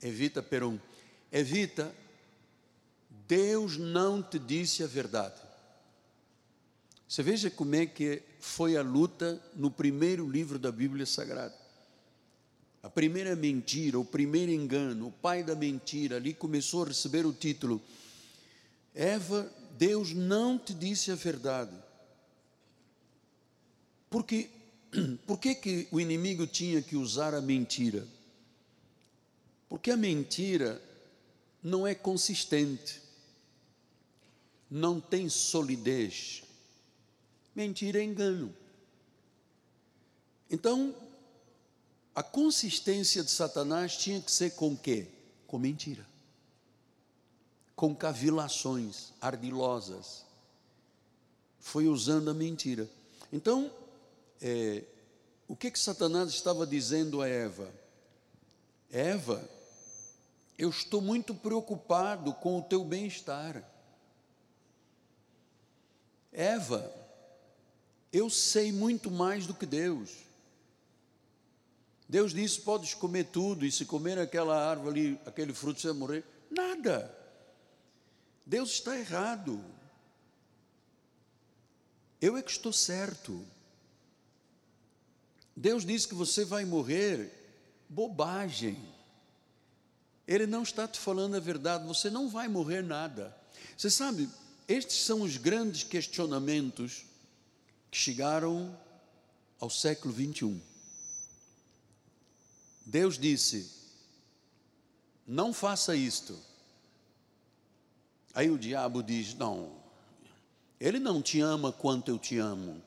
evita, 0.02 0.42
Perum, 0.42 0.78
evita, 1.30 1.94
Deus 3.26 3.76
não 3.76 4.22
te 4.22 4.38
disse 4.38 4.82
a 4.82 4.86
verdade. 4.86 5.40
Você 7.08 7.22
veja 7.22 7.50
como 7.50 7.74
é 7.74 7.86
que 7.86 8.22
foi 8.40 8.76
a 8.76 8.82
luta 8.82 9.40
no 9.54 9.70
primeiro 9.70 10.28
livro 10.28 10.58
da 10.58 10.72
Bíblia 10.72 11.06
Sagrada. 11.06 11.54
A 12.82 12.90
primeira 12.90 13.34
mentira, 13.34 13.98
o 13.98 14.04
primeiro 14.04 14.52
engano, 14.52 15.08
o 15.08 15.12
pai 15.12 15.42
da 15.42 15.54
mentira, 15.54 16.16
ali 16.16 16.32
começou 16.32 16.84
a 16.84 16.88
receber 16.88 17.26
o 17.26 17.32
título. 17.32 17.80
Eva, 18.94 19.50
Deus 19.76 20.12
não 20.12 20.58
te 20.58 20.72
disse 20.72 21.10
a 21.10 21.14
verdade. 21.14 21.76
Porque, 24.08 24.48
por 25.26 25.38
que, 25.38 25.54
que 25.54 25.88
o 25.90 26.00
inimigo 26.00 26.46
tinha 26.46 26.80
que 26.80 26.96
usar 26.96 27.34
a 27.34 27.40
mentira? 27.40 28.06
Porque 29.68 29.90
a 29.90 29.96
mentira 29.96 30.80
não 31.62 31.86
é 31.86 31.94
consistente, 31.94 33.00
não 34.70 35.00
tem 35.00 35.28
solidez, 35.28 36.42
Mentira 37.56 37.98
é 38.00 38.02
engano. 38.04 38.54
Então, 40.50 40.94
a 42.14 42.22
consistência 42.22 43.24
de 43.24 43.30
Satanás 43.30 43.96
tinha 43.96 44.20
que 44.20 44.30
ser 44.30 44.50
com 44.50 44.76
quê? 44.76 45.08
Com 45.46 45.58
mentira. 45.58 46.06
Com 47.74 47.96
cavilações 47.96 49.14
ardilosas. 49.22 50.26
Foi 51.58 51.88
usando 51.88 52.28
a 52.28 52.34
mentira. 52.34 52.86
Então, 53.32 53.72
é, 54.42 54.84
o 55.48 55.56
que 55.56 55.70
que 55.70 55.78
Satanás 55.78 56.28
estava 56.28 56.66
dizendo 56.66 57.22
a 57.22 57.28
Eva? 57.28 57.72
Eva, 58.90 59.48
eu 60.58 60.68
estou 60.68 61.00
muito 61.00 61.34
preocupado 61.34 62.34
com 62.34 62.58
o 62.58 62.62
teu 62.62 62.84
bem-estar. 62.84 63.64
Eva, 66.36 66.94
eu 68.12 68.28
sei 68.28 68.70
muito 68.70 69.10
mais 69.10 69.46
do 69.46 69.54
que 69.54 69.64
Deus. 69.64 70.10
Deus 72.06 72.34
disse: 72.34 72.60
podes 72.60 72.92
comer 72.92 73.24
tudo, 73.24 73.64
e 73.64 73.72
se 73.72 73.86
comer 73.86 74.18
aquela 74.18 74.68
árvore 74.68 75.00
ali, 75.00 75.20
aquele 75.24 75.54
fruto, 75.54 75.80
você 75.80 75.88
vai 75.88 75.96
morrer. 75.96 76.24
Nada. 76.50 77.10
Deus 78.44 78.72
está 78.72 78.98
errado. 78.98 79.64
Eu 82.20 82.36
é 82.36 82.42
que 82.42 82.50
estou 82.50 82.72
certo. 82.72 83.42
Deus 85.56 85.86
disse 85.86 86.06
que 86.06 86.14
você 86.14 86.44
vai 86.44 86.66
morrer. 86.66 87.32
Bobagem. 87.88 88.76
Ele 90.28 90.46
não 90.46 90.64
está 90.64 90.86
te 90.86 91.00
falando 91.00 91.36
a 91.36 91.40
verdade, 91.40 91.86
você 91.86 92.10
não 92.10 92.28
vai 92.28 92.46
morrer 92.46 92.82
nada. 92.82 93.34
Você 93.76 93.88
sabe, 93.88 94.28
estes 94.68 95.04
são 95.04 95.22
os 95.22 95.36
grandes 95.36 95.82
questionamentos 95.82 97.04
que 97.90 97.98
chegaram 97.98 98.78
ao 99.60 99.70
século 99.70 100.12
21. 100.12 100.60
Deus 102.84 103.18
disse: 103.18 103.76
não 105.26 105.52
faça 105.52 105.96
isto. 105.96 106.38
Aí 108.32 108.48
o 108.48 108.58
diabo 108.58 109.02
diz: 109.02 109.34
não, 109.34 109.72
ele 110.78 111.00
não 111.00 111.20
te 111.20 111.40
ama 111.40 111.72
quanto 111.72 112.10
eu 112.10 112.18
te 112.18 112.38
amo. 112.38 112.80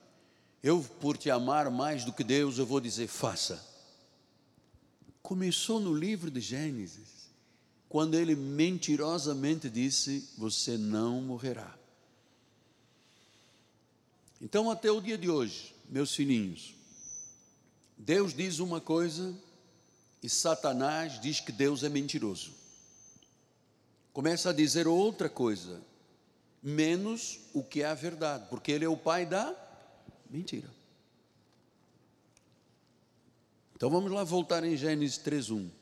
Eu, 0.62 0.82
por 1.00 1.18
te 1.18 1.30
amar 1.30 1.70
mais 1.70 2.04
do 2.06 2.14
que 2.14 2.24
Deus, 2.24 2.58
eu 2.58 2.66
vou 2.66 2.80
dizer: 2.80 3.08
faça. 3.08 3.68
Começou 5.22 5.80
no 5.80 5.94
livro 5.94 6.32
de 6.32 6.40
Gênesis, 6.40 7.19
quando 7.90 8.14
ele 8.14 8.36
mentirosamente 8.36 9.70
disse: 9.70 10.30
Você 10.38 10.78
não 10.78 11.22
morrerá. 11.22 11.76
Então, 14.40 14.70
até 14.70 14.90
o 14.90 15.02
dia 15.02 15.18
de 15.18 15.30
hoje, 15.30 15.76
meus 15.90 16.16
filhinhos, 16.16 16.76
Deus 17.98 18.34
diz 18.34 18.60
uma 18.60 18.80
coisa 18.80 19.36
e 20.24 20.30
Satanás 20.30 21.20
diz 21.20 21.42
que 21.42 21.52
Deus 21.52 21.84
é 21.84 21.90
mentiroso. 21.90 22.54
Começa 24.14 24.52
a 24.52 24.54
dizer 24.54 24.88
outra 24.88 25.28
coisa, 25.28 25.82
menos 26.62 27.40
o 27.54 27.64
que 27.64 27.82
é 27.82 27.86
a 27.86 27.94
verdade, 27.94 28.46
porque 28.50 28.72
ele 28.72 28.86
é 28.86 28.90
o 28.90 28.96
pai 28.96 29.26
da 29.26 29.54
mentira. 30.30 30.70
Então 33.76 33.90
vamos 33.90 34.12
lá 34.12 34.24
voltar 34.24 34.64
em 34.64 34.76
Gênesis 34.78 35.18
3:1. 35.18 35.79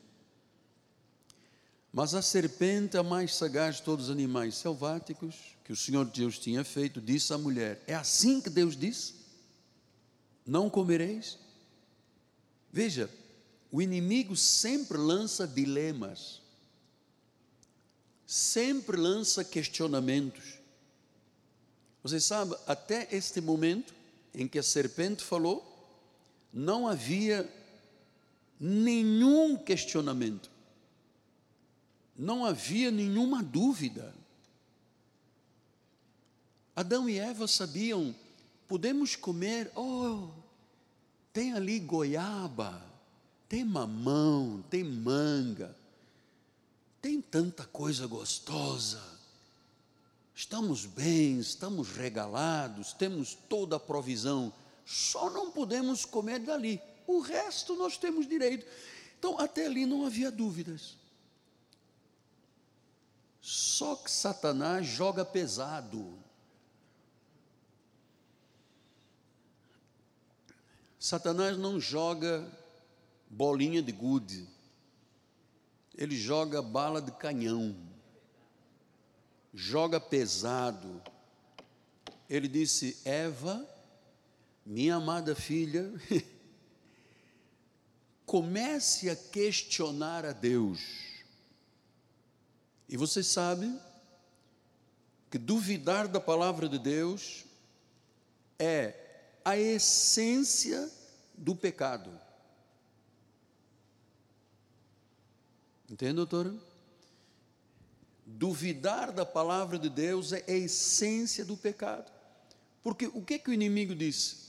Mas 1.98 2.14
a 2.14 2.22
serpente, 2.22 2.96
a 2.96 3.02
mais 3.02 3.34
sagaz 3.34 3.78
de 3.78 3.82
todos 3.82 4.04
os 4.04 4.10
animais 4.12 4.54
selváticos, 4.54 5.34
que 5.64 5.72
o 5.72 5.76
Senhor 5.76 6.04
Deus 6.04 6.38
tinha 6.38 6.62
feito, 6.62 7.00
disse 7.00 7.32
à 7.32 7.38
mulher: 7.38 7.82
É 7.88 7.94
assim 7.96 8.40
que 8.40 8.48
Deus 8.48 8.76
disse? 8.76 9.14
Não 10.46 10.70
comereis? 10.70 11.40
Veja, 12.72 13.10
o 13.72 13.82
inimigo 13.82 14.36
sempre 14.36 14.96
lança 14.96 15.44
dilemas, 15.44 16.40
sempre 18.24 18.96
lança 18.96 19.42
questionamentos. 19.42 20.60
Você 22.04 22.20
sabe, 22.20 22.54
até 22.68 23.08
este 23.10 23.40
momento 23.40 23.92
em 24.32 24.46
que 24.46 24.60
a 24.60 24.62
serpente 24.62 25.24
falou, 25.24 25.66
não 26.52 26.86
havia 26.86 27.52
nenhum 28.60 29.56
questionamento 29.56 30.57
não 32.18 32.44
havia 32.44 32.90
nenhuma 32.90 33.42
dúvida. 33.42 34.12
Adão 36.74 37.08
e 37.08 37.16
Eva 37.16 37.46
sabiam, 37.46 38.14
podemos 38.66 39.14
comer, 39.14 39.70
oh, 39.76 40.28
tem 41.32 41.52
ali 41.52 41.78
goiaba, 41.78 42.84
tem 43.48 43.64
mamão, 43.64 44.64
tem 44.68 44.82
manga, 44.82 45.76
tem 47.00 47.20
tanta 47.20 47.64
coisa 47.64 48.06
gostosa. 48.06 49.02
Estamos 50.34 50.86
bem, 50.86 51.38
estamos 51.38 51.90
regalados, 51.90 52.92
temos 52.92 53.34
toda 53.48 53.76
a 53.76 53.80
provisão, 53.80 54.52
só 54.84 55.30
não 55.30 55.50
podemos 55.50 56.04
comer 56.04 56.40
dali. 56.40 56.80
O 57.06 57.20
resto 57.20 57.74
nós 57.74 57.96
temos 57.96 58.28
direito. 58.28 58.66
Então, 59.18 59.38
até 59.38 59.66
ali 59.66 59.84
não 59.84 60.06
havia 60.06 60.30
dúvidas. 60.30 60.96
Só 63.78 63.94
que 63.94 64.10
Satanás 64.10 64.84
joga 64.84 65.24
pesado. 65.24 66.18
Satanás 70.98 71.56
não 71.56 71.78
joga 71.78 72.44
bolinha 73.30 73.80
de 73.80 73.92
gude, 73.92 74.48
ele 75.96 76.16
joga 76.16 76.60
bala 76.60 77.00
de 77.00 77.12
canhão, 77.12 77.76
joga 79.54 80.00
pesado. 80.00 81.00
Ele 82.28 82.48
disse: 82.48 83.00
Eva, 83.04 83.64
minha 84.66 84.96
amada 84.96 85.36
filha, 85.36 85.88
comece 88.26 89.08
a 89.08 89.14
questionar 89.14 90.26
a 90.26 90.32
Deus 90.32 91.07
e 92.88 92.96
você 92.96 93.22
sabe 93.22 93.78
que 95.30 95.38
duvidar 95.38 96.08
da 96.08 96.20
palavra 96.20 96.68
de 96.68 96.78
Deus 96.78 97.44
é 98.58 98.94
a 99.44 99.56
essência 99.56 100.90
do 101.34 101.54
pecado. 101.54 102.10
Entende, 105.88 106.14
doutora? 106.14 106.54
Duvidar 108.26 109.12
da 109.12 109.24
palavra 109.24 109.78
de 109.78 109.88
Deus 109.88 110.32
é 110.32 110.44
a 110.48 110.52
essência 110.52 111.44
do 111.44 111.56
pecado. 111.56 112.10
Porque 112.82 113.06
o 113.06 113.22
que 113.22 113.34
é 113.34 113.38
que 113.38 113.50
o 113.50 113.54
inimigo 113.54 113.94
disse? 113.94 114.48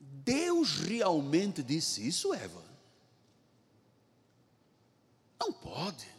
Deus 0.00 0.78
realmente 0.78 1.62
disse 1.62 2.06
isso, 2.06 2.34
Eva? 2.34 2.62
Não 5.38 5.52
pode. 5.52 6.17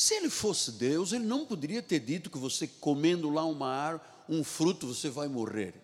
Se 0.00 0.14
ele 0.14 0.30
fosse 0.30 0.72
Deus, 0.72 1.12
ele 1.12 1.26
não 1.26 1.44
poderia 1.44 1.82
ter 1.82 2.00
dito 2.00 2.30
que 2.30 2.38
você 2.38 2.66
comendo 2.66 3.28
lá 3.28 3.44
uma 3.44 3.68
árvore, 3.68 4.08
um 4.30 4.42
fruto, 4.42 4.86
você 4.86 5.10
vai 5.10 5.28
morrer. 5.28 5.74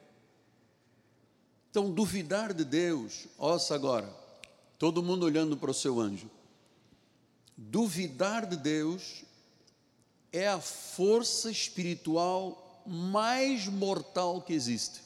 Então, 1.70 1.90
duvidar 1.90 2.54
de 2.54 2.64
Deus, 2.64 3.26
ouça 3.36 3.74
agora, 3.74 4.08
todo 4.78 5.02
mundo 5.02 5.26
olhando 5.26 5.54
para 5.54 5.70
o 5.70 5.74
seu 5.74 6.00
anjo. 6.00 6.30
Duvidar 7.58 8.46
de 8.46 8.56
Deus 8.56 9.22
é 10.32 10.48
a 10.48 10.62
força 10.62 11.50
espiritual 11.50 12.82
mais 12.86 13.68
mortal 13.68 14.40
que 14.40 14.54
existe. 14.54 15.02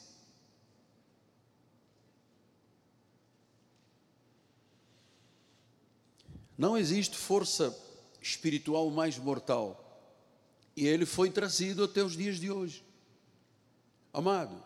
Não 6.57 6.77
existe 6.77 7.17
força 7.17 7.77
espiritual 8.21 8.89
mais 8.89 9.17
mortal. 9.17 9.77
E 10.75 10.87
ele 10.87 11.05
foi 11.05 11.29
trazido 11.29 11.83
até 11.83 12.03
os 12.03 12.15
dias 12.15 12.37
de 12.37 12.51
hoje. 12.51 12.85
Amado, 14.13 14.63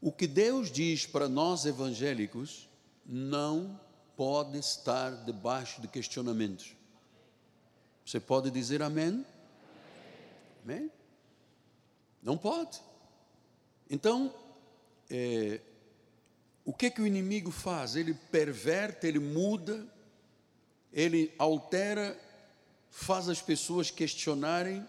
o 0.00 0.10
que 0.10 0.26
Deus 0.26 0.70
diz 0.70 1.06
para 1.06 1.28
nós 1.28 1.64
evangélicos 1.64 2.68
não 3.04 3.78
pode 4.16 4.58
estar 4.58 5.10
debaixo 5.24 5.80
de 5.80 5.88
questionamentos. 5.88 6.74
Você 8.04 8.18
pode 8.18 8.50
dizer 8.50 8.82
amém? 8.82 9.24
Amém? 10.64 10.90
Não 12.22 12.36
pode. 12.36 12.80
Então, 13.90 14.32
é, 15.10 15.60
o 16.64 16.72
que 16.72 16.90
que 16.90 17.02
o 17.02 17.06
inimigo 17.06 17.50
faz? 17.50 17.96
Ele 17.96 18.14
perverte, 18.14 19.06
ele 19.06 19.18
muda, 19.18 19.86
ele 20.92 21.32
altera, 21.38 22.18
faz 22.92 23.28
as 23.28 23.42
pessoas 23.42 23.90
questionarem. 23.90 24.86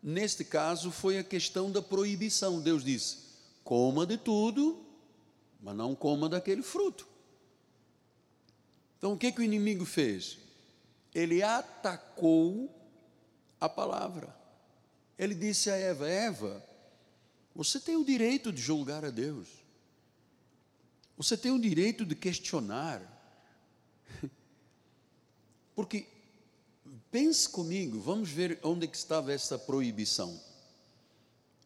Neste 0.00 0.44
caso, 0.44 0.92
foi 0.92 1.18
a 1.18 1.24
questão 1.24 1.72
da 1.72 1.82
proibição. 1.82 2.60
Deus 2.60 2.84
disse: 2.84 3.18
coma 3.64 4.06
de 4.06 4.16
tudo, 4.16 4.86
mas 5.60 5.74
não 5.74 5.96
coma 5.96 6.28
daquele 6.28 6.62
fruto. 6.62 7.08
Então, 8.98 9.14
o 9.14 9.18
que 9.18 9.32
que 9.32 9.40
o 9.40 9.44
inimigo 9.44 9.84
fez? 9.84 10.46
ele 11.16 11.42
atacou 11.42 12.70
a 13.58 13.70
palavra. 13.70 14.36
Ele 15.18 15.34
disse 15.34 15.70
a 15.70 15.74
Eva: 15.74 16.06
Eva, 16.06 16.62
você 17.54 17.80
tem 17.80 17.96
o 17.96 18.04
direito 18.04 18.52
de 18.52 18.60
julgar 18.60 19.02
a 19.02 19.08
Deus. 19.08 19.48
Você 21.16 21.34
tem 21.34 21.50
o 21.50 21.58
direito 21.58 22.04
de 22.04 22.14
questionar. 22.14 23.00
Porque, 25.74 26.06
pense 27.16 27.48
comigo, 27.48 27.98
vamos 27.98 28.28
ver 28.28 28.58
onde 28.62 28.86
que 28.86 28.94
estava 28.94 29.32
essa 29.32 29.58
proibição. 29.58 30.38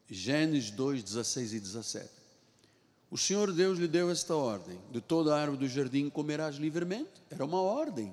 Gênesis 0.09 0.71
2, 0.71 1.03
16 1.03 1.55
e 1.55 1.59
17. 1.59 2.09
O 3.11 3.19
Senhor 3.19 3.53
Deus 3.53 3.77
lhe 3.77 3.89
deu 3.89 4.09
esta 4.13 4.37
ordem: 4.37 4.79
de 4.93 5.01
toda 5.01 5.35
a 5.35 5.41
árvore 5.41 5.59
do 5.59 5.69
jardim 5.69 6.09
comerás 6.09 6.55
livremente. 6.55 7.11
Era 7.29 7.45
uma 7.45 7.61
ordem 7.61 8.13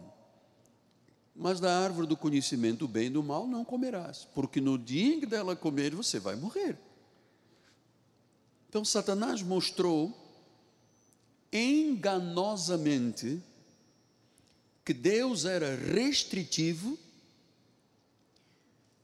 mas 1.40 1.60
da 1.60 1.80
árvore 1.80 2.08
do 2.08 2.18
conhecimento 2.18 2.80
do 2.80 2.88
bem 2.88 3.06
e 3.06 3.12
do 3.12 3.22
mal 3.22 3.46
não 3.46 3.64
comerás, 3.64 4.28
porque 4.34 4.60
no 4.60 4.76
dia 4.76 5.14
em 5.14 5.20
que 5.20 5.28
dela 5.28 5.56
comer 5.56 5.94
você 5.94 6.20
vai 6.20 6.36
morrer. 6.36 6.76
Então 8.68 8.84
Satanás 8.84 9.44
mostrou 9.44 10.12
enganosamente 11.54 13.40
que 14.84 14.96
Deus 14.96 15.46
era 15.46 15.76
restritivo, 15.76 16.98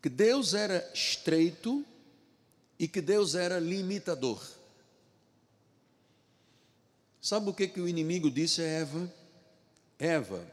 que 0.04 0.10
Deus 0.10 0.54
era 0.54 0.92
estreito 0.94 1.84
e 2.78 2.89
que 2.89 3.00
Deus 3.00 3.36
era 3.36 3.58
limitador. 3.58 4.46
Sabe 7.22 7.50
o 7.50 7.54
que, 7.54 7.70
que 7.70 7.80
o 7.80 7.88
inimigo 7.88 8.30
disse 8.30 8.62
a 8.62 8.66
Eva? 8.66 9.13
Eva, 9.98 10.46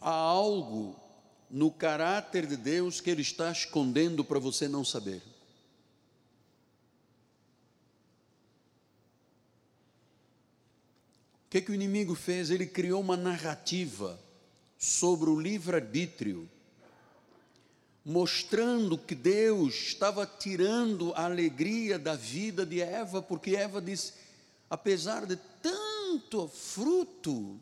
há 0.00 0.10
algo 0.10 0.98
no 1.48 1.70
caráter 1.70 2.44
de 2.44 2.56
Deus 2.56 3.00
que 3.00 3.08
Ele 3.08 3.22
está 3.22 3.52
escondendo 3.52 4.24
para 4.24 4.40
você 4.40 4.66
não 4.66 4.84
saber. 4.84 5.22
O 11.46 11.50
que, 11.50 11.60
que 11.60 11.70
o 11.70 11.74
inimigo 11.74 12.16
fez? 12.16 12.50
Ele 12.50 12.66
criou 12.66 13.00
uma 13.00 13.16
narrativa 13.16 14.18
sobre 14.76 15.30
o 15.30 15.38
livre-arbítrio, 15.38 16.50
mostrando 18.10 18.98
que 18.98 19.14
Deus 19.14 19.74
estava 19.74 20.26
tirando 20.26 21.12
a 21.14 21.26
alegria 21.26 21.96
da 21.96 22.16
vida 22.16 22.66
de 22.66 22.80
Eva, 22.80 23.22
porque 23.22 23.54
Eva 23.54 23.80
disse: 23.80 24.14
apesar 24.68 25.24
de 25.24 25.36
tanto 25.62 26.48
fruto, 26.48 27.58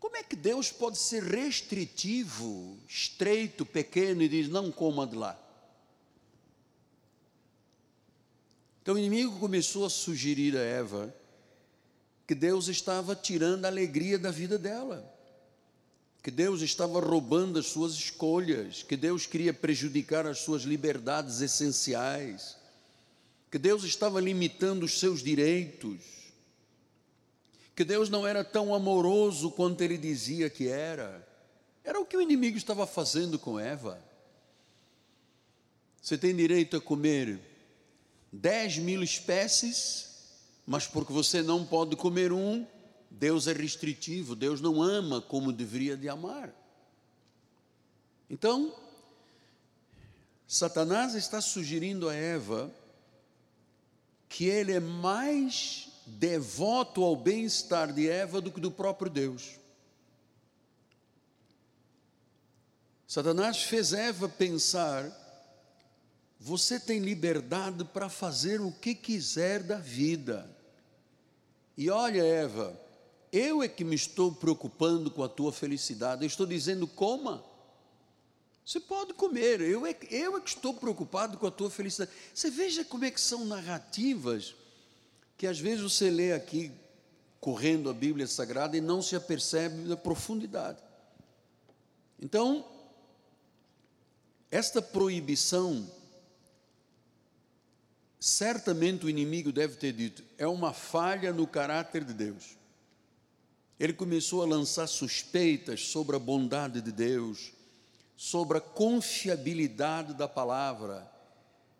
como 0.00 0.16
é 0.16 0.22
que 0.22 0.34
Deus 0.34 0.72
pode 0.72 0.96
ser 0.96 1.22
restritivo, 1.22 2.78
estreito, 2.88 3.66
pequeno 3.66 4.22
e 4.22 4.28
diz: 4.28 4.48
não 4.48 4.72
coma 4.72 5.06
de 5.06 5.16
lá? 5.16 5.38
Então 8.80 8.94
o 8.94 8.98
inimigo 8.98 9.38
começou 9.38 9.84
a 9.84 9.90
sugerir 9.90 10.56
a 10.56 10.62
Eva 10.62 11.14
que 12.26 12.34
Deus 12.34 12.68
estava 12.68 13.14
tirando 13.14 13.66
a 13.66 13.68
alegria 13.68 14.18
da 14.18 14.30
vida 14.30 14.58
dela, 14.58 15.17
que 16.22 16.30
Deus 16.30 16.62
estava 16.62 17.00
roubando 17.00 17.58
as 17.58 17.66
suas 17.66 17.92
escolhas, 17.94 18.82
que 18.82 18.96
Deus 18.96 19.26
queria 19.26 19.54
prejudicar 19.54 20.26
as 20.26 20.38
suas 20.38 20.62
liberdades 20.62 21.40
essenciais, 21.40 22.56
que 23.50 23.58
Deus 23.58 23.84
estava 23.84 24.20
limitando 24.20 24.84
os 24.84 24.98
seus 24.98 25.22
direitos 25.22 26.18
que 27.78 27.84
Deus 27.84 28.10
não 28.10 28.26
era 28.26 28.42
tão 28.42 28.74
amoroso 28.74 29.52
quanto 29.52 29.82
ele 29.82 29.96
dizia 29.96 30.50
que 30.50 30.66
era. 30.66 31.24
Era 31.84 32.00
o 32.00 32.04
que 32.04 32.16
o 32.16 32.20
inimigo 32.20 32.58
estava 32.58 32.84
fazendo 32.88 33.38
com 33.38 33.56
Eva. 33.56 34.02
Você 36.02 36.18
tem 36.18 36.34
direito 36.34 36.76
a 36.76 36.80
comer 36.80 37.38
dez 38.32 38.78
mil 38.78 39.00
espécies, 39.00 40.08
mas 40.66 40.88
porque 40.88 41.12
você 41.12 41.40
não 41.40 41.64
pode 41.64 41.94
comer 41.94 42.32
um, 42.32 42.66
Deus 43.10 43.46
é 43.46 43.52
restritivo, 43.52 44.36
Deus 44.36 44.60
não 44.60 44.82
ama 44.82 45.20
como 45.20 45.52
deveria 45.52 45.96
de 45.96 46.08
amar. 46.08 46.54
Então, 48.30 48.74
Satanás 50.46 51.14
está 51.14 51.40
sugerindo 51.40 52.08
a 52.08 52.14
Eva 52.14 52.70
que 54.28 54.44
ele 54.44 54.72
é 54.72 54.80
mais 54.80 55.88
devoto 56.06 57.02
ao 57.02 57.16
bem-estar 57.16 57.92
de 57.92 58.08
Eva 58.08 58.40
do 58.40 58.50
que 58.50 58.60
do 58.60 58.70
próprio 58.70 59.10
Deus. 59.10 59.58
Satanás 63.06 63.62
fez 63.62 63.92
Eva 63.92 64.28
pensar: 64.28 65.10
você 66.38 66.78
tem 66.78 67.00
liberdade 67.00 67.84
para 67.84 68.08
fazer 68.08 68.60
o 68.60 68.70
que 68.70 68.94
quiser 68.94 69.62
da 69.62 69.78
vida. 69.78 70.48
E 71.76 71.90
olha, 71.90 72.22
Eva, 72.22 72.78
eu 73.32 73.62
é 73.62 73.68
que 73.68 73.84
me 73.84 73.94
estou 73.94 74.32
preocupando 74.32 75.10
com 75.10 75.22
a 75.22 75.28
tua 75.28 75.52
felicidade. 75.52 76.22
Eu 76.22 76.26
estou 76.26 76.46
dizendo, 76.46 76.86
coma. 76.86 77.44
Você 78.64 78.80
pode 78.80 79.14
comer, 79.14 79.62
eu 79.62 79.86
é, 79.86 79.96
eu 80.10 80.36
é 80.36 80.40
que 80.40 80.50
estou 80.50 80.74
preocupado 80.74 81.38
com 81.38 81.46
a 81.46 81.50
tua 81.50 81.70
felicidade. 81.70 82.10
Você 82.34 82.50
veja 82.50 82.84
como 82.84 83.04
é 83.04 83.10
que 83.10 83.20
são 83.20 83.46
narrativas 83.46 84.54
que 85.38 85.46
às 85.46 85.58
vezes 85.58 85.80
você 85.80 86.10
lê 86.10 86.32
aqui, 86.32 86.72
correndo 87.40 87.88
a 87.88 87.94
Bíblia 87.94 88.26
Sagrada, 88.26 88.76
e 88.76 88.80
não 88.80 89.00
se 89.00 89.14
apercebe 89.14 89.88
da 89.88 89.96
profundidade. 89.96 90.82
Então, 92.20 92.66
esta 94.50 94.82
proibição, 94.82 95.88
certamente 98.18 99.06
o 99.06 99.08
inimigo 99.08 99.52
deve 99.52 99.76
ter 99.76 99.92
dito, 99.92 100.24
é 100.36 100.46
uma 100.46 100.72
falha 100.72 101.32
no 101.32 101.46
caráter 101.46 102.02
de 102.04 102.12
Deus. 102.12 102.57
Ele 103.78 103.92
começou 103.92 104.42
a 104.42 104.46
lançar 104.46 104.86
suspeitas 104.86 105.86
sobre 105.88 106.16
a 106.16 106.18
bondade 106.18 106.80
de 106.80 106.90
Deus, 106.90 107.52
sobre 108.16 108.58
a 108.58 108.60
confiabilidade 108.60 110.14
da 110.14 110.26
palavra 110.26 111.18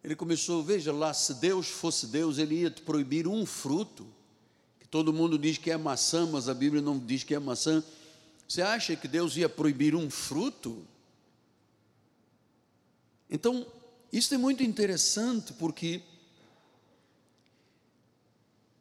ele 0.02 0.14
começou, 0.14 0.62
veja 0.62 0.92
lá, 0.92 1.12
se 1.12 1.34
Deus 1.34 1.68
fosse 1.68 2.06
Deus, 2.06 2.38
ele 2.38 2.60
ia 2.60 2.70
te 2.70 2.82
proibir 2.82 3.26
um 3.26 3.44
fruto, 3.44 4.06
que 4.78 4.86
todo 4.86 5.12
mundo 5.12 5.38
diz 5.38 5.58
que 5.58 5.70
é 5.70 5.76
maçã, 5.76 6.26
mas 6.26 6.48
a 6.48 6.54
Bíblia 6.54 6.80
não 6.80 6.98
diz 6.98 7.24
que 7.24 7.34
é 7.34 7.38
maçã. 7.38 7.82
Você 8.48 8.62
acha 8.62 8.96
que 8.96 9.08
Deus 9.08 9.36
ia 9.36 9.48
proibir 9.48 9.94
um 9.94 10.08
fruto? 10.08 10.86
Então, 13.28 13.66
isso 14.12 14.34
é 14.34 14.38
muito 14.38 14.62
interessante 14.62 15.52
porque 15.52 16.00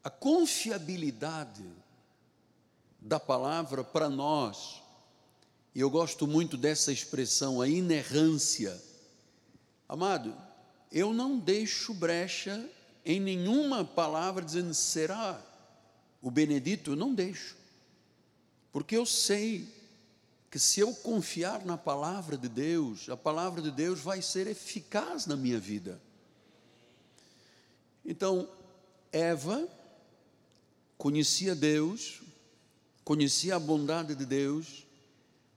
a 0.04 0.10
confiabilidade 0.10 1.66
da 3.08 3.20
palavra 3.22 3.86
para 3.86 4.10
nós, 4.10 4.84
e 5.74 5.80
eu 5.80 5.90
gosto 5.90 6.28
muito 6.28 6.58
dessa 6.58 6.92
expressão, 6.92 7.62
a 7.62 7.68
inerrância. 7.68 8.78
Amado, 9.88 10.36
eu 10.92 11.14
não 11.14 11.40
deixo 11.40 11.94
brecha 11.94 12.70
em 13.06 13.22
nenhuma 13.22 13.86
palavra 13.86 14.44
dizendo 14.44 14.74
será 14.74 15.42
o 16.22 16.30
benedito, 16.30 16.92
eu 16.92 16.96
não 16.98 17.14
deixo. 17.14 17.56
Porque 18.74 18.98
eu 18.98 19.06
sei 19.06 19.74
que 20.52 20.60
se 20.60 20.82
eu 20.82 20.94
confiar 20.94 21.64
na 21.64 21.78
palavra 21.78 22.38
de 22.38 22.50
Deus, 22.50 23.08
a 23.08 23.16
palavra 23.16 23.62
de 23.62 23.72
Deus 23.72 24.02
vai 24.02 24.22
ser 24.22 24.48
eficaz 24.48 25.26
na 25.26 25.38
minha 25.38 25.60
vida. 25.60 26.02
Então, 28.04 28.50
Eva 29.14 29.66
conhecia 30.98 31.56
Deus, 31.56 32.22
conhecia 33.08 33.56
a 33.56 33.60
bondade 33.60 34.14
de 34.16 34.26
Deus, 34.26 34.86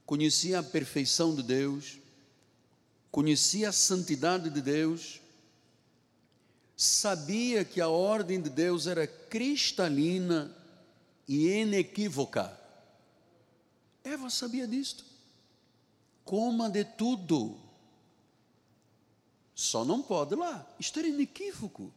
conhecia 0.06 0.60
a 0.60 0.62
perfeição 0.62 1.34
de 1.34 1.42
Deus, 1.42 1.98
conhecia 3.10 3.70
a 3.70 3.72
santidade 3.72 4.48
de 4.50 4.60
Deus, 4.60 5.20
sabia 6.76 7.64
que 7.64 7.80
a 7.80 7.88
ordem 7.88 8.40
de 8.40 8.48
Deus 8.48 8.86
era 8.86 9.04
cristalina 9.04 10.56
e 11.26 11.48
inequívoca. 11.48 12.56
Eva 14.04 14.30
sabia 14.30 14.68
disto. 14.68 15.04
Coma 16.24 16.70
de 16.70 16.84
tudo. 16.84 17.58
Só 19.56 19.84
não 19.84 20.00
pode 20.00 20.36
lá. 20.36 20.64
Isto 20.78 21.00
era 21.00 21.08
inequívoco. 21.08 21.92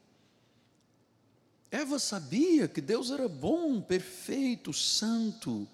Eva 1.73 1.97
sabia 1.97 2.67
que 2.67 2.79
Deus 2.79 3.09
era 3.09 3.27
bom, 3.27 3.81
perfeito, 3.81 4.71
santo. 4.71 5.67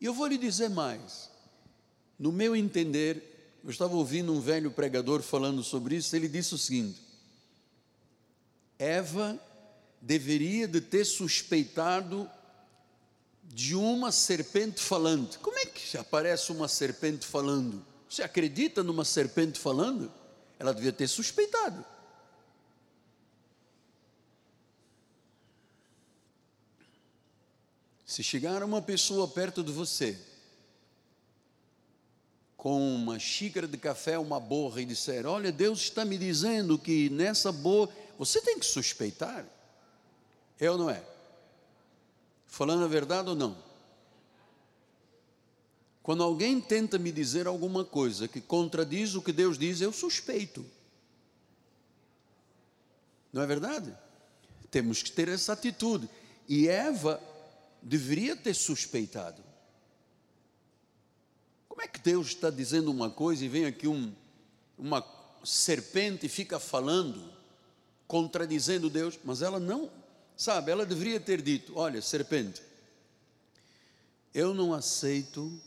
E 0.00 0.04
eu 0.04 0.14
vou 0.14 0.28
lhe 0.28 0.38
dizer 0.38 0.70
mais. 0.70 1.28
No 2.16 2.30
meu 2.30 2.54
entender, 2.54 3.58
eu 3.64 3.70
estava 3.70 3.96
ouvindo 3.96 4.32
um 4.32 4.40
velho 4.40 4.70
pregador 4.70 5.22
falando 5.22 5.64
sobre 5.64 5.96
isso, 5.96 6.14
ele 6.14 6.28
disse 6.28 6.54
o 6.54 6.58
seguinte: 6.58 7.00
Eva 8.78 9.36
deveria 10.00 10.68
de 10.68 10.80
ter 10.80 11.04
suspeitado 11.04 12.30
de 13.42 13.74
uma 13.74 14.12
serpente 14.12 14.80
falante. 14.80 15.36
Como 15.40 15.58
é 15.58 15.66
que 15.66 15.98
aparece 15.98 16.52
uma 16.52 16.68
serpente 16.68 17.26
falando? 17.26 17.84
Você 18.08 18.22
acredita 18.22 18.84
numa 18.84 19.04
serpente 19.04 19.58
falando? 19.58 20.12
Ela 20.60 20.72
devia 20.72 20.92
ter 20.92 21.08
suspeitado. 21.08 21.84
Se 28.10 28.24
chegar 28.24 28.64
uma 28.64 28.82
pessoa 28.82 29.28
perto 29.28 29.62
de 29.62 29.70
você, 29.70 30.18
com 32.56 32.96
uma 32.96 33.20
xícara 33.20 33.68
de 33.68 33.78
café, 33.78 34.18
uma 34.18 34.40
borra, 34.40 34.80
e 34.80 34.84
disser: 34.84 35.24
Olha, 35.26 35.52
Deus 35.52 35.82
está 35.82 36.04
me 36.04 36.18
dizendo 36.18 36.76
que 36.76 37.08
nessa 37.08 37.52
borra, 37.52 37.92
você 38.18 38.40
tem 38.40 38.58
que 38.58 38.66
suspeitar. 38.66 39.46
É 40.58 40.68
ou 40.68 40.76
não 40.76 40.90
é? 40.90 41.00
Falando 42.48 42.82
a 42.82 42.88
verdade 42.88 43.28
ou 43.28 43.36
não? 43.36 43.56
Quando 46.02 46.24
alguém 46.24 46.60
tenta 46.60 46.98
me 46.98 47.12
dizer 47.12 47.46
alguma 47.46 47.84
coisa 47.84 48.26
que 48.26 48.40
contradiz 48.40 49.14
o 49.14 49.22
que 49.22 49.32
Deus 49.32 49.56
diz, 49.56 49.80
eu 49.80 49.92
suspeito. 49.92 50.66
Não 53.32 53.40
é 53.40 53.46
verdade? 53.46 53.96
Temos 54.68 55.00
que 55.00 55.12
ter 55.12 55.28
essa 55.28 55.52
atitude. 55.52 56.10
E 56.48 56.66
Eva 56.66 57.29
deveria 57.82 58.36
ter 58.36 58.54
suspeitado. 58.54 59.42
Como 61.68 61.82
é 61.82 61.88
que 61.88 62.00
Deus 62.00 62.28
está 62.28 62.50
dizendo 62.50 62.90
uma 62.90 63.10
coisa 63.10 63.44
e 63.44 63.48
vem 63.48 63.64
aqui 63.64 63.88
um, 63.88 64.14
uma 64.76 65.04
serpente 65.44 66.26
e 66.26 66.28
fica 66.28 66.58
falando, 66.58 67.32
contradizendo 68.06 68.90
Deus? 68.90 69.18
Mas 69.24 69.40
ela 69.40 69.58
não, 69.58 69.90
sabe, 70.36 70.70
ela 70.70 70.84
deveria 70.84 71.20
ter 71.20 71.40
dito: 71.40 71.72
Olha, 71.76 72.02
serpente, 72.02 72.62
eu 74.34 74.52
não 74.52 74.74
aceito 74.74 75.60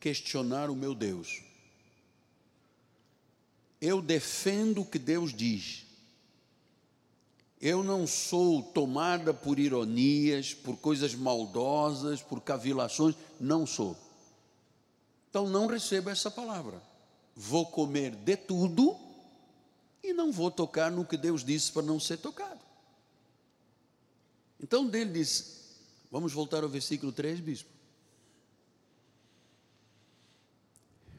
questionar 0.00 0.70
o 0.70 0.76
meu 0.76 0.94
Deus. 0.94 1.42
Eu 3.80 4.02
defendo 4.02 4.80
o 4.80 4.86
que 4.86 4.98
Deus 4.98 5.32
diz. 5.32 5.87
Eu 7.60 7.82
não 7.82 8.06
sou 8.06 8.62
tomada 8.62 9.34
por 9.34 9.58
ironias, 9.58 10.54
por 10.54 10.76
coisas 10.76 11.14
maldosas, 11.14 12.22
por 12.22 12.40
cavilações, 12.40 13.16
não 13.40 13.66
sou. 13.66 13.96
Então 15.28 15.48
não 15.48 15.66
recebo 15.66 16.08
essa 16.08 16.30
palavra. 16.30 16.80
Vou 17.34 17.66
comer 17.66 18.14
de 18.14 18.36
tudo 18.36 18.96
e 20.02 20.12
não 20.12 20.30
vou 20.30 20.50
tocar 20.50 20.90
no 20.90 21.04
que 21.04 21.16
Deus 21.16 21.44
disse 21.44 21.72
para 21.72 21.82
não 21.82 21.98
ser 21.98 22.18
tocado. 22.18 22.60
Então 24.60 24.86
dele 24.86 25.12
diz, 25.12 25.78
vamos 26.10 26.32
voltar 26.32 26.62
ao 26.62 26.68
versículo 26.68 27.12
3, 27.12 27.40
bispo. 27.40 27.70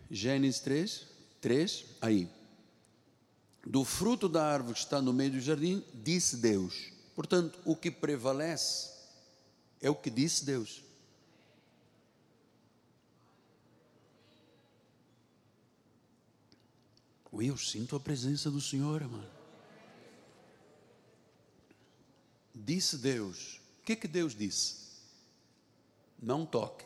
Gênesis 0.10 0.62
3, 0.62 1.08
3, 1.42 1.86
aí 2.02 2.39
do 3.70 3.86
fruto 3.86 4.28
da 4.28 4.44
árvore 4.44 4.74
que 4.74 4.80
está 4.80 5.00
no 5.00 5.14
meio 5.14 5.34
do 5.34 5.40
jardim, 5.40 5.86
disse 5.94 6.38
Deus. 6.38 6.92
Portanto, 7.16 7.60
o 7.64 7.76
que 7.76 7.92
prevalece 7.92 8.90
é 9.80 9.88
o 9.92 9.96
que 9.96 10.10
disse 10.10 10.44
Deus. 10.44 10.82
Eu 17.32 17.56
sinto 17.56 17.96
a 17.96 18.00
presença 18.00 18.50
do 18.50 18.60
Senhor, 18.60 19.04
amado. 19.04 19.30
Disse 22.56 22.98
Deus. 22.98 23.62
O 23.82 23.86
que, 23.86 23.96
que 23.96 24.08
Deus 24.08 24.36
disse? 24.36 24.78
Não 26.20 26.44
toque, 26.44 26.86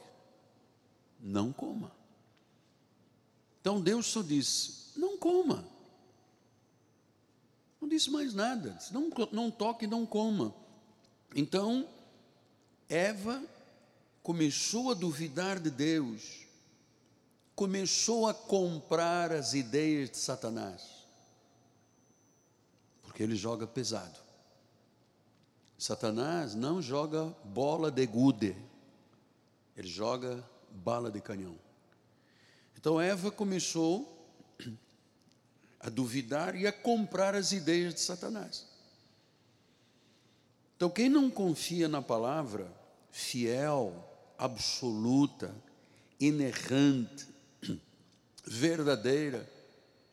não 1.20 1.54
coma. 1.54 1.96
Então 3.62 3.82
Deus 3.82 4.06
só 4.06 4.22
disse: 4.22 4.92
não 5.00 5.18
coma. 5.18 5.73
Não 7.84 7.90
disse 7.90 8.10
mais 8.10 8.34
nada, 8.34 8.70
disse, 8.70 8.94
não, 8.94 9.10
não 9.34 9.52
toque, 9.52 9.86
não 9.86 10.06
coma. 10.06 10.56
Então, 11.36 11.86
Eva 12.88 13.44
começou 14.22 14.92
a 14.92 14.94
duvidar 14.94 15.60
de 15.60 15.70
Deus, 15.70 16.48
começou 17.54 18.26
a 18.26 18.34
comprar 18.34 19.34
as 19.34 19.54
ideias 19.54 20.10
de 20.10 20.16
Satanás, 20.16 21.06
porque 23.02 23.22
ele 23.22 23.36
joga 23.36 23.68
pesado. 23.68 24.18
Satanás 25.78 26.56
não 26.56 26.82
joga 26.82 27.36
bola 27.44 27.92
de 27.92 28.06
gude, 28.08 28.56
ele 29.76 29.90
joga 29.90 30.42
bala 30.72 31.12
de 31.12 31.20
canhão. 31.20 31.60
Então 32.78 33.02
Eva 33.02 33.30
começou 33.30 34.13
a 35.84 35.90
duvidar 35.90 36.56
e 36.56 36.66
a 36.66 36.72
comprar 36.72 37.36
as 37.36 37.52
ideias 37.52 37.94
de 37.94 38.00
Satanás. 38.00 38.66
Então, 40.78 40.90
quem 40.90 41.10
não 41.10 41.30
confia 41.30 41.90
na 41.90 42.02
palavra 42.02 42.72
fiel, 43.12 43.94
absoluta, 44.38 45.54
inerrante, 46.18 47.28
verdadeira, 48.48 49.48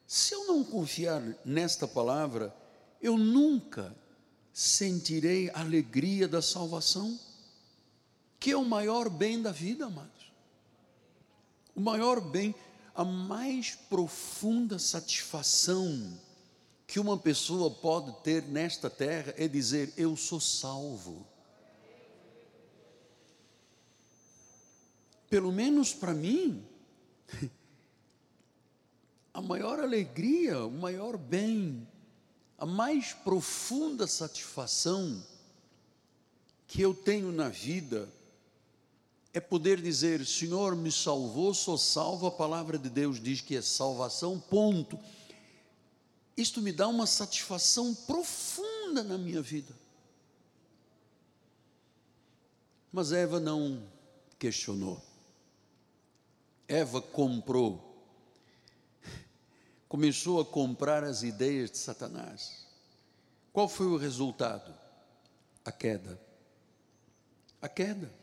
se 0.06 0.34
eu 0.34 0.48
não 0.48 0.64
confiar 0.64 1.22
nesta 1.44 1.86
palavra, 1.86 2.52
eu 3.00 3.16
nunca 3.16 3.94
sentirei 4.52 5.50
a 5.50 5.60
alegria 5.60 6.26
da 6.26 6.42
salvação, 6.42 7.18
que 8.40 8.50
é 8.50 8.56
o 8.56 8.64
maior 8.64 9.08
bem 9.08 9.40
da 9.40 9.52
vida, 9.52 9.86
amados. 9.86 10.32
O 11.76 11.80
maior 11.80 12.20
bem 12.20 12.54
a 12.94 13.04
mais 13.04 13.74
profunda 13.74 14.78
satisfação 14.78 16.18
que 16.86 16.98
uma 16.98 17.16
pessoa 17.16 17.70
pode 17.70 18.12
ter 18.22 18.42
nesta 18.42 18.90
terra 18.90 19.32
é 19.36 19.46
dizer: 19.46 19.92
Eu 19.96 20.16
sou 20.16 20.40
salvo. 20.40 21.26
Pelo 25.28 25.52
menos 25.52 25.94
para 25.94 26.12
mim, 26.12 26.66
a 29.32 29.40
maior 29.40 29.78
alegria, 29.78 30.66
o 30.66 30.70
maior 30.72 31.16
bem, 31.16 31.86
a 32.58 32.66
mais 32.66 33.12
profunda 33.12 34.08
satisfação 34.08 35.24
que 36.66 36.82
eu 36.82 36.92
tenho 36.92 37.30
na 37.30 37.48
vida 37.48 38.08
é 39.32 39.40
poder 39.40 39.80
dizer: 39.80 40.24
Senhor 40.26 40.74
me 40.74 40.90
salvou, 40.90 41.54
sou 41.54 41.78
salvo, 41.78 42.26
a 42.26 42.30
palavra 42.30 42.78
de 42.78 42.90
Deus 42.90 43.20
diz 43.20 43.40
que 43.40 43.56
é 43.56 43.62
salvação, 43.62 44.38
ponto. 44.38 44.98
Isto 46.36 46.60
me 46.60 46.72
dá 46.72 46.88
uma 46.88 47.06
satisfação 47.06 47.94
profunda 47.94 49.02
na 49.02 49.18
minha 49.18 49.42
vida. 49.42 49.74
Mas 52.92 53.12
Eva 53.12 53.38
não 53.38 53.86
questionou. 54.38 55.00
Eva 56.66 57.02
comprou, 57.02 58.04
começou 59.88 60.40
a 60.40 60.44
comprar 60.44 61.02
as 61.02 61.22
ideias 61.22 61.70
de 61.70 61.78
Satanás. 61.78 62.66
Qual 63.52 63.68
foi 63.68 63.86
o 63.86 63.96
resultado? 63.96 64.72
A 65.64 65.72
queda. 65.72 66.20
A 67.60 67.68
queda. 67.68 68.19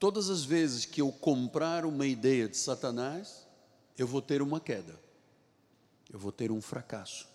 Todas 0.00 0.30
as 0.30 0.42
vezes 0.42 0.86
que 0.86 1.02
eu 1.02 1.12
comprar 1.12 1.84
uma 1.84 2.06
ideia 2.06 2.48
de 2.48 2.56
Satanás, 2.56 3.46
eu 3.98 4.06
vou 4.06 4.22
ter 4.22 4.40
uma 4.40 4.58
queda, 4.58 4.98
eu 6.10 6.18
vou 6.18 6.32
ter 6.32 6.50
um 6.50 6.62
fracasso, 6.62 7.28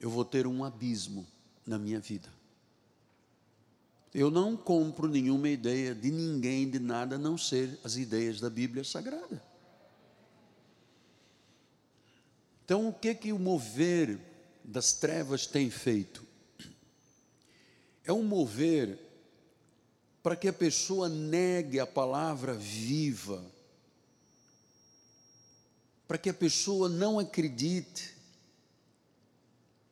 eu 0.00 0.10
vou 0.10 0.24
ter 0.24 0.48
um 0.48 0.64
abismo 0.64 1.24
na 1.64 1.78
minha 1.78 2.00
vida. 2.00 2.28
Eu 4.12 4.32
não 4.32 4.56
compro 4.56 5.06
nenhuma 5.06 5.48
ideia 5.48 5.94
de 5.94 6.10
ninguém, 6.10 6.68
de 6.68 6.80
nada, 6.80 7.14
a 7.14 7.18
não 7.18 7.38
ser 7.38 7.78
as 7.84 7.94
ideias 7.94 8.40
da 8.40 8.50
Bíblia 8.50 8.82
Sagrada. 8.82 9.40
Então, 12.64 12.88
o 12.88 12.92
que 12.92 13.14
que 13.14 13.32
o 13.32 13.38
mover 13.38 14.18
das 14.64 14.92
trevas 14.92 15.46
tem 15.46 15.70
feito? 15.70 16.26
É 18.04 18.12
um 18.12 18.24
mover 18.24 19.09
para 20.22 20.36
que 20.36 20.48
a 20.48 20.52
pessoa 20.52 21.08
negue 21.08 21.80
a 21.80 21.86
palavra 21.86 22.54
viva, 22.54 23.42
para 26.06 26.18
que 26.18 26.28
a 26.28 26.34
pessoa 26.34 26.88
não 26.88 27.18
acredite, 27.18 28.14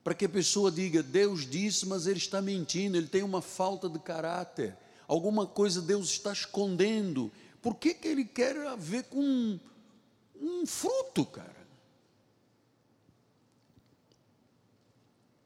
para 0.05 0.15
que 0.15 0.25
a 0.25 0.29
pessoa 0.29 0.71
diga: 0.71 1.03
Deus 1.03 1.49
disse, 1.49 1.87
mas 1.87 2.07
ele 2.07 2.19
está 2.19 2.43
mentindo, 2.43 2.97
ele 2.97 3.09
tem 3.09 3.23
uma 3.23 3.41
falta 3.41 3.89
de 3.89 3.99
caráter, 3.99 4.77
alguma 5.07 5.47
coisa 5.47 5.81
Deus 5.81 6.11
está 6.11 6.33
escondendo. 6.33 7.33
Por 7.63 7.75
que, 7.75 7.95
que 7.95 8.09
ele 8.09 8.25
quer 8.25 8.55
ver 8.77 9.05
com 9.05 9.21
um, 9.21 9.61
um 10.41 10.67
fruto, 10.67 11.25
cara? 11.25 11.59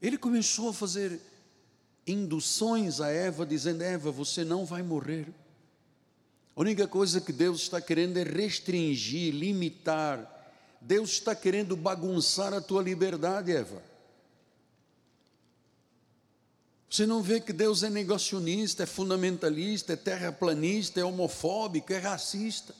Ele 0.00 0.18
começou 0.18 0.70
a 0.70 0.74
fazer 0.74 1.20
induções 2.06 3.00
a 3.00 3.08
Eva, 3.08 3.46
dizendo: 3.46 3.82
Eva, 3.82 4.10
você 4.10 4.44
não 4.44 4.64
vai 4.64 4.82
morrer. 4.82 5.28
A 6.54 6.60
única 6.60 6.86
coisa 6.86 7.20
que 7.20 7.32
Deus 7.32 7.62
está 7.62 7.80
querendo 7.80 8.18
é 8.18 8.22
restringir, 8.22 9.34
limitar. 9.34 10.28
Deus 10.80 11.10
está 11.10 11.34
querendo 11.34 11.76
bagunçar 11.76 12.52
a 12.52 12.60
tua 12.60 12.82
liberdade, 12.82 13.52
Eva. 13.52 13.82
Você 16.90 17.06
não 17.06 17.22
vê 17.22 17.40
que 17.40 17.54
Deus 17.54 17.82
é 17.82 17.88
negacionista, 17.88 18.82
é 18.82 18.86
fundamentalista, 18.86 19.94
é 19.94 19.96
terraplanista, 19.96 21.00
é 21.00 21.04
homofóbico, 21.04 21.90
é 21.90 21.98
racista. 21.98 22.74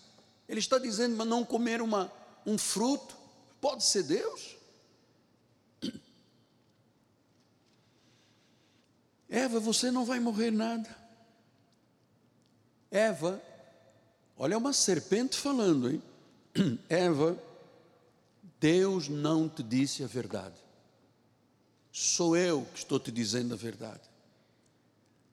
Ele 0.47 0.61
está 0.61 0.77
dizendo, 0.79 1.17
mas 1.17 1.27
não 1.27 1.45
comer 1.45 1.81
uma, 1.81 2.13
um 2.45 2.59
fruto. 2.59 3.17
Pode 3.59 3.85
ser 3.85 4.03
Deus? 4.03 4.57
Eva, 9.33 9.59
você 9.59 9.91
não 9.91 10.05
vai 10.05 10.21
morrer 10.21 10.51
nada. 10.51 10.95
Eva, 12.91 13.43
olha 14.37 14.59
uma 14.59 14.75
serpente 14.75 15.39
falando, 15.39 15.91
hein? 15.91 16.03
Eva, 16.87 17.43
Deus 18.61 19.09
não 19.09 19.49
te 19.49 19.63
disse 19.63 20.05
a 20.05 20.07
verdade. 20.07 20.57
Sou 21.91 22.37
eu 22.37 22.67
que 22.75 22.81
estou 22.81 23.01
te 23.01 23.11
dizendo 23.11 23.55
a 23.55 23.57
verdade. 23.57 24.03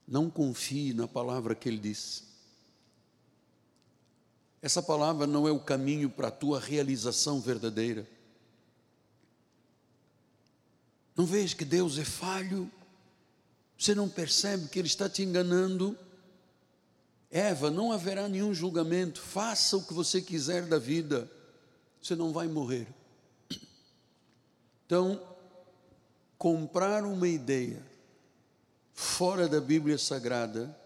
Não 0.07 0.29
confie 0.29 0.93
na 0.93 1.05
palavra 1.05 1.53
que 1.53 1.67
ele 1.67 1.77
disse. 1.77 2.23
Essa 4.61 4.81
palavra 4.81 5.27
não 5.27 5.45
é 5.45 5.51
o 5.51 5.59
caminho 5.59 6.09
para 6.09 6.29
a 6.29 6.31
tua 6.31 6.57
realização 6.57 7.41
verdadeira. 7.41 8.07
Não 11.17 11.25
vês 11.25 11.53
que 11.53 11.65
Deus 11.65 11.97
é 11.97 12.05
falho? 12.05 12.71
Você 13.79 13.95
não 13.95 14.09
percebe 14.09 14.67
que 14.67 14.77
ele 14.77 14.89
está 14.89 15.07
te 15.07 15.23
enganando? 15.23 15.97
Eva, 17.31 17.71
não 17.71 17.93
haverá 17.93 18.27
nenhum 18.27 18.53
julgamento. 18.53 19.21
Faça 19.21 19.77
o 19.77 19.85
que 19.85 19.93
você 19.93 20.21
quiser 20.21 20.65
da 20.65 20.77
vida. 20.77 21.31
Você 22.01 22.13
não 22.13 22.33
vai 22.33 22.49
morrer. 22.49 22.93
Então, 24.85 25.25
comprar 26.37 27.05
uma 27.05 27.27
ideia 27.29 27.81
fora 28.93 29.47
da 29.47 29.61
Bíblia 29.61 29.97
Sagrada 29.97 30.77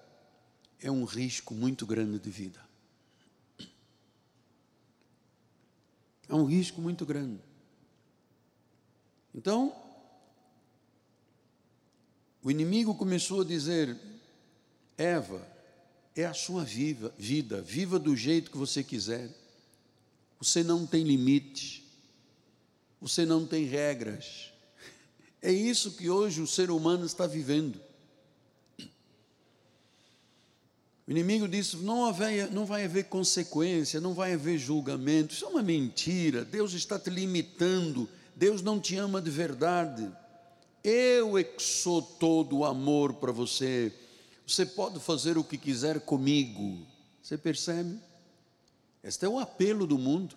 é 0.79 0.91
um 0.91 1.03
risco 1.03 1.55
muito 1.55 1.87
grande 1.87 2.19
de 2.19 2.29
vida. 2.29 2.61
É 6.29 6.35
um 6.35 6.45
risco 6.45 6.79
muito 6.79 7.07
grande. 7.07 7.41
Então, 9.33 9.82
o 12.43 12.51
inimigo 12.51 12.93
começou 12.93 13.41
a 13.41 13.45
dizer: 13.45 13.97
Eva, 14.97 15.47
é 16.15 16.25
a 16.25 16.33
sua 16.33 16.63
viva, 16.63 17.13
vida, 17.17 17.61
viva 17.61 17.97
do 17.97 18.15
jeito 18.15 18.51
que 18.51 18.57
você 18.57 18.83
quiser. 18.83 19.29
Você 20.39 20.61
não 20.63 20.85
tem 20.85 21.03
limites, 21.03 21.81
você 22.99 23.25
não 23.25 23.45
tem 23.45 23.63
regras. 23.65 24.51
É 25.41 25.51
isso 25.51 25.93
que 25.93 26.09
hoje 26.09 26.41
o 26.41 26.47
ser 26.47 26.69
humano 26.69 27.05
está 27.05 27.25
vivendo. 27.25 27.79
O 31.07 31.11
inimigo 31.11 31.47
disse: 31.47 31.77
não, 31.77 32.05
haver, 32.05 32.51
não 32.51 32.65
vai 32.65 32.85
haver 32.85 33.05
consequência, 33.05 34.01
não 34.01 34.13
vai 34.13 34.33
haver 34.33 34.57
julgamento. 34.57 35.33
Isso 35.33 35.45
é 35.45 35.47
uma 35.47 35.63
mentira. 35.63 36.43
Deus 36.43 36.73
está 36.73 36.99
te 36.99 37.09
limitando. 37.09 38.09
Deus 38.35 38.61
não 38.61 38.79
te 38.79 38.95
ama 38.95 39.21
de 39.21 39.29
verdade. 39.29 40.09
Eu 40.83 41.37
é 41.37 41.43
que 41.43 41.63
sou 41.63 42.01
todo 42.01 42.57
o 42.57 42.65
amor 42.65 43.13
para 43.13 43.31
você. 43.31 43.93
Você 44.45 44.65
pode 44.65 44.99
fazer 44.99 45.37
o 45.37 45.43
que 45.43 45.57
quiser 45.57 46.01
comigo. 46.01 46.85
Você 47.21 47.37
percebe? 47.37 47.97
Este 49.01 49.25
é 49.25 49.29
o 49.29 49.39
apelo 49.39 49.87
do 49.87 49.97
mundo. 49.97 50.35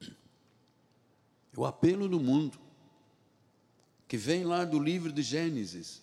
É 0.00 1.58
o 1.58 1.64
apelo 1.64 2.08
do 2.08 2.20
mundo. 2.20 2.56
Que 4.06 4.16
vem 4.16 4.44
lá 4.44 4.64
do 4.64 4.78
livro 4.78 5.12
de 5.12 5.22
Gênesis. 5.22 6.00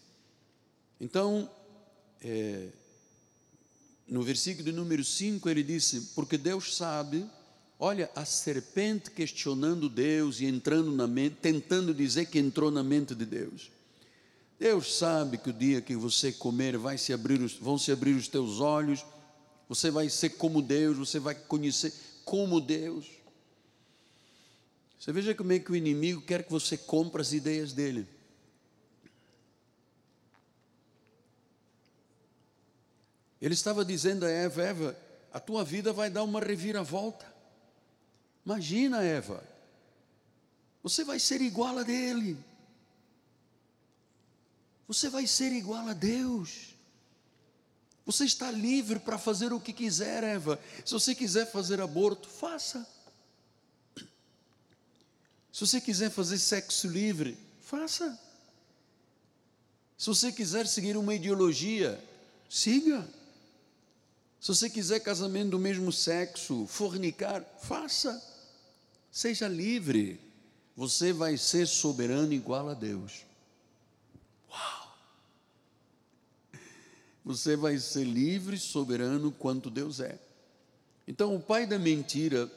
Então, 0.99 1.49
é, 2.21 2.67
no 4.05 4.21
versículo 4.21 4.71
número 4.73 5.05
5, 5.05 5.47
ele 5.47 5.63
disse: 5.63 6.01
Porque 6.15 6.37
Deus 6.37 6.75
sabe 6.75 7.25
Olha, 7.81 8.11
a 8.13 8.25
serpente 8.25 9.09
questionando 9.09 9.87
Deus 9.87 10.41
e 10.41 10.45
entrando 10.45 10.91
na 10.91 11.07
mente, 11.07 11.37
tentando 11.41 11.93
dizer 11.93 12.25
que 12.25 12.37
entrou 12.37 12.69
na 12.69 12.83
mente 12.83 13.15
de 13.15 13.25
Deus. 13.25 13.71
Deus 14.59 14.97
sabe 14.97 15.37
que 15.37 15.49
o 15.49 15.53
dia 15.53 15.81
que 15.81 15.95
você 15.95 16.33
comer 16.33 16.77
vai 16.77 16.97
se 16.97 17.13
abrir 17.13 17.39
os, 17.41 17.53
vão 17.53 17.77
se 17.77 17.89
abrir 17.89 18.11
os 18.11 18.27
teus 18.27 18.59
olhos, 18.59 19.05
você 19.69 19.89
vai 19.89 20.09
ser 20.09 20.31
como 20.31 20.61
Deus, 20.61 20.97
você 20.97 21.19
vai 21.19 21.33
conhecer 21.33 21.93
como 22.25 22.59
Deus. 22.59 23.07
Você 24.99 25.13
veja 25.13 25.33
como 25.33 25.53
é 25.53 25.59
que 25.59 25.71
o 25.71 25.75
inimigo 25.75 26.21
quer 26.21 26.43
que 26.43 26.51
você 26.51 26.77
compre 26.77 27.21
as 27.21 27.31
ideias 27.31 27.71
dele. 27.71 28.05
Ele 33.41 33.53
estava 33.53 33.85
dizendo 33.85 34.25
a 34.25 34.29
Eva: 34.29 34.61
Eva, 34.61 34.99
a 35.31 35.39
tua 35.39 35.63
vida 35.63 35.93
vai 35.93 36.09
dar 36.09 36.23
uma 36.23 36.41
reviravolta. 36.41 37.38
Imagina, 38.49 39.03
Eva, 39.03 39.43
você 40.81 41.03
vai 41.03 41.19
ser 41.19 41.39
igual 41.39 41.77
a 41.77 41.83
dele. 41.83 42.35
Você 44.87 45.07
vai 45.07 45.27
ser 45.27 45.51
igual 45.51 45.87
a 45.87 45.93
Deus. 45.93 46.73
Você 48.07 48.25
está 48.25 48.49
livre 48.49 48.97
para 48.97 49.19
fazer 49.19 49.53
o 49.53 49.59
que 49.59 49.71
quiser, 49.71 50.23
Eva. 50.23 50.59
Se 50.83 50.93
você 50.93 51.13
quiser 51.13 51.51
fazer 51.51 51.79
aborto, 51.79 52.27
faça. 52.27 52.87
Se 55.53 55.59
você 55.59 55.79
quiser 55.79 56.09
fazer 56.09 56.39
sexo 56.39 56.87
livre, 56.87 57.37
faça. 57.61 58.19
Se 59.95 60.07
você 60.07 60.31
quiser 60.31 60.65
seguir 60.65 60.97
uma 60.97 61.13
ideologia, 61.13 62.03
siga. 62.49 63.07
Se 64.41 64.47
você 64.47 64.67
quiser 64.71 65.01
casamento 65.01 65.51
do 65.51 65.59
mesmo 65.59 65.91
sexo, 65.91 66.65
fornicar, 66.65 67.45
faça. 67.61 68.28
Seja 69.11 69.47
livre, 69.47 70.19
você 70.75 71.11
vai 71.11 71.37
ser 71.37 71.67
soberano 71.67 72.31
igual 72.31 72.69
a 72.69 72.73
Deus. 72.73 73.25
Uau! 74.49 74.97
Você 77.25 77.55
vai 77.55 77.77
ser 77.77 78.05
livre, 78.05 78.57
soberano 78.57 79.31
quanto 79.31 79.69
Deus 79.69 79.99
é. 79.99 80.19
Então, 81.07 81.35
o 81.35 81.41
pai 81.41 81.65
da 81.65 81.79
mentira, 81.79 82.49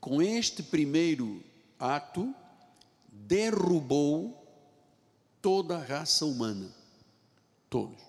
com 0.00 0.22
este 0.22 0.62
primeiro 0.62 1.42
ato, 1.78 2.34
derrubou 3.10 4.42
toda 5.40 5.76
a 5.76 5.84
raça 5.84 6.24
humana. 6.24 6.74
Todos. 7.68 8.00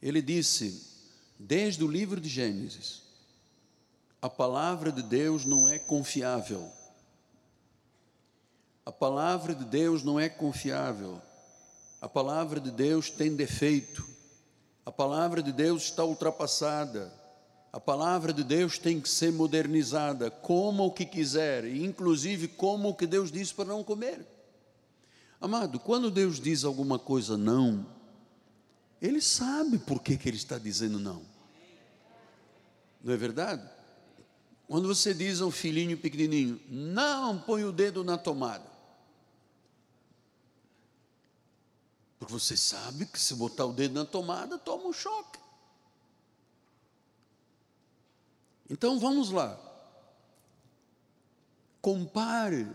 Ele 0.00 0.22
disse, 0.22 0.86
desde 1.38 1.84
o 1.84 1.88
livro 1.88 2.20
de 2.20 2.28
Gênesis, 2.28 3.02
a 4.22 4.28
palavra 4.28 4.92
de 4.92 5.02
Deus 5.02 5.44
não 5.44 5.68
é 5.68 5.78
confiável. 5.78 6.70
A 8.84 8.92
palavra 8.92 9.54
de 9.54 9.64
Deus 9.64 10.02
não 10.02 10.20
é 10.20 10.28
confiável. 10.28 11.20
A 12.00 12.08
palavra 12.08 12.60
de 12.60 12.70
Deus 12.70 13.08
tem 13.08 13.34
defeito. 13.34 14.06
A 14.84 14.92
palavra 14.92 15.42
de 15.42 15.52
Deus 15.52 15.84
está 15.84 16.04
ultrapassada. 16.04 17.12
A 17.72 17.78
palavra 17.78 18.32
de 18.32 18.42
Deus 18.42 18.78
tem 18.78 19.00
que 19.00 19.08
ser 19.08 19.32
modernizada, 19.32 20.30
como 20.30 20.86
o 20.86 20.92
que 20.92 21.06
quiser, 21.06 21.64
inclusive 21.64 22.48
como 22.48 22.88
o 22.88 22.94
que 22.94 23.06
Deus 23.06 23.30
disse 23.30 23.54
para 23.54 23.66
não 23.66 23.84
comer. 23.84 24.26
Amado, 25.40 25.78
quando 25.78 26.10
Deus 26.10 26.40
diz 26.40 26.64
alguma 26.64 26.98
coisa 26.98 27.38
não, 27.38 27.86
Ele 29.00 29.20
sabe 29.20 29.78
por 29.78 30.02
que, 30.02 30.16
que 30.16 30.28
Ele 30.28 30.36
está 30.36 30.58
dizendo 30.58 30.98
não. 30.98 31.22
Não 33.02 33.14
é 33.14 33.16
verdade? 33.16 33.79
Quando 34.70 34.86
você 34.86 35.12
diz 35.12 35.40
ao 35.40 35.50
filhinho 35.50 35.98
pequenininho, 35.98 36.60
não 36.68 37.36
põe 37.40 37.64
o 37.64 37.72
dedo 37.72 38.04
na 38.04 38.16
tomada. 38.16 38.70
Porque 42.16 42.32
você 42.32 42.56
sabe 42.56 43.04
que 43.06 43.18
se 43.18 43.34
botar 43.34 43.64
o 43.64 43.72
dedo 43.72 43.94
na 43.94 44.04
tomada, 44.04 44.56
toma 44.56 44.84
um 44.84 44.92
choque. 44.92 45.40
Então 48.70 49.00
vamos 49.00 49.32
lá. 49.32 49.58
Compare 51.82 52.70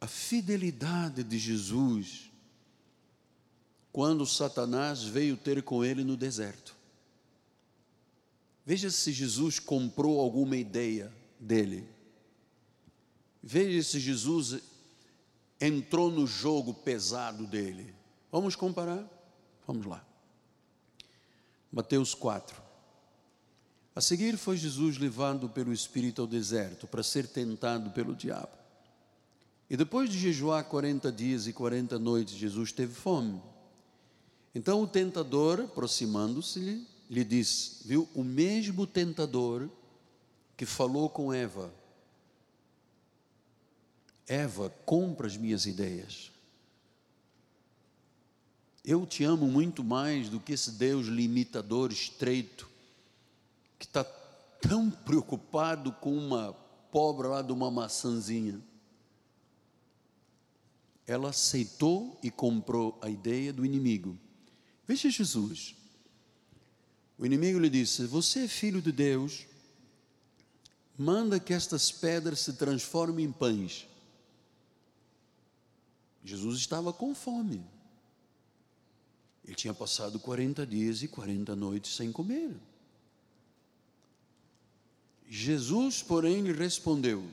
a 0.00 0.06
fidelidade 0.06 1.22
de 1.22 1.38
Jesus 1.38 2.30
quando 3.92 4.24
Satanás 4.24 5.02
veio 5.02 5.36
ter 5.36 5.62
com 5.62 5.84
ele 5.84 6.02
no 6.02 6.16
deserto. 6.16 6.77
Veja 8.68 8.90
se 8.90 9.12
Jesus 9.12 9.58
comprou 9.58 10.20
alguma 10.20 10.54
ideia 10.54 11.10
dele. 11.40 11.88
Veja 13.42 13.82
se 13.82 13.98
Jesus 13.98 14.60
entrou 15.58 16.10
no 16.10 16.26
jogo 16.26 16.74
pesado 16.74 17.46
dele. 17.46 17.94
Vamos 18.30 18.54
comparar? 18.54 19.08
Vamos 19.66 19.86
lá. 19.86 20.06
Mateus 21.72 22.14
4. 22.14 22.60
A 23.96 24.02
seguir 24.02 24.36
foi 24.36 24.58
Jesus 24.58 24.98
levado 24.98 25.48
pelo 25.48 25.72
Espírito 25.72 26.20
ao 26.20 26.28
deserto 26.28 26.86
para 26.86 27.02
ser 27.02 27.26
tentado 27.26 27.90
pelo 27.92 28.14
diabo. 28.14 28.52
E 29.70 29.78
depois 29.78 30.10
de 30.10 30.18
jejuar 30.18 30.62
40 30.64 31.10
dias 31.10 31.46
e 31.46 31.54
40 31.54 31.98
noites, 31.98 32.34
Jesus 32.34 32.70
teve 32.70 32.92
fome. 32.92 33.40
Então 34.54 34.82
o 34.82 34.86
tentador, 34.86 35.58
aproximando-se, 35.58 36.86
lhe 37.08 37.24
disse: 37.24 37.86
Viu, 37.86 38.08
o 38.14 38.22
mesmo 38.22 38.86
tentador 38.86 39.68
que 40.56 40.66
falou 40.66 41.08
com 41.08 41.32
Eva. 41.32 41.72
Eva, 44.26 44.68
compra 44.84 45.26
as 45.26 45.36
minhas 45.36 45.64
ideias. 45.64 46.30
Eu 48.84 49.06
te 49.06 49.24
amo 49.24 49.46
muito 49.46 49.84
mais 49.84 50.28
do 50.28 50.40
que 50.40 50.52
esse 50.52 50.72
Deus 50.72 51.06
limitador, 51.06 51.92
estreito, 51.92 52.68
que 53.78 53.86
está 53.86 54.04
tão 54.60 54.90
preocupado 54.90 55.92
com 55.92 56.16
uma 56.16 56.52
pobre 56.90 57.28
lá 57.28 57.40
de 57.40 57.52
uma 57.52 57.70
maçãzinha. 57.70 58.60
Ela 61.06 61.30
aceitou 61.30 62.18
e 62.22 62.30
comprou 62.30 62.98
a 63.00 63.08
ideia 63.08 63.52
do 63.52 63.64
inimigo. 63.64 64.18
Veja 64.86 65.08
Jesus. 65.08 65.77
O 67.18 67.26
inimigo 67.26 67.58
lhe 67.58 67.68
disse: 67.68 68.06
Você 68.06 68.44
é 68.44 68.48
filho 68.48 68.80
de 68.80 68.92
Deus, 68.92 69.46
manda 70.96 71.40
que 71.40 71.52
estas 71.52 71.90
pedras 71.90 72.38
se 72.40 72.52
transformem 72.52 73.26
em 73.26 73.32
pães. 73.32 73.86
Jesus 76.24 76.58
estava 76.58 76.92
com 76.92 77.14
fome. 77.14 77.64
Ele 79.44 79.54
tinha 79.54 79.74
passado 79.74 80.20
40 80.20 80.66
dias 80.66 81.02
e 81.02 81.08
40 81.08 81.56
noites 81.56 81.96
sem 81.96 82.12
comer. 82.12 82.54
Jesus, 85.28 86.02
porém, 86.02 86.42
lhe 86.42 86.52
respondeu: 86.52 87.26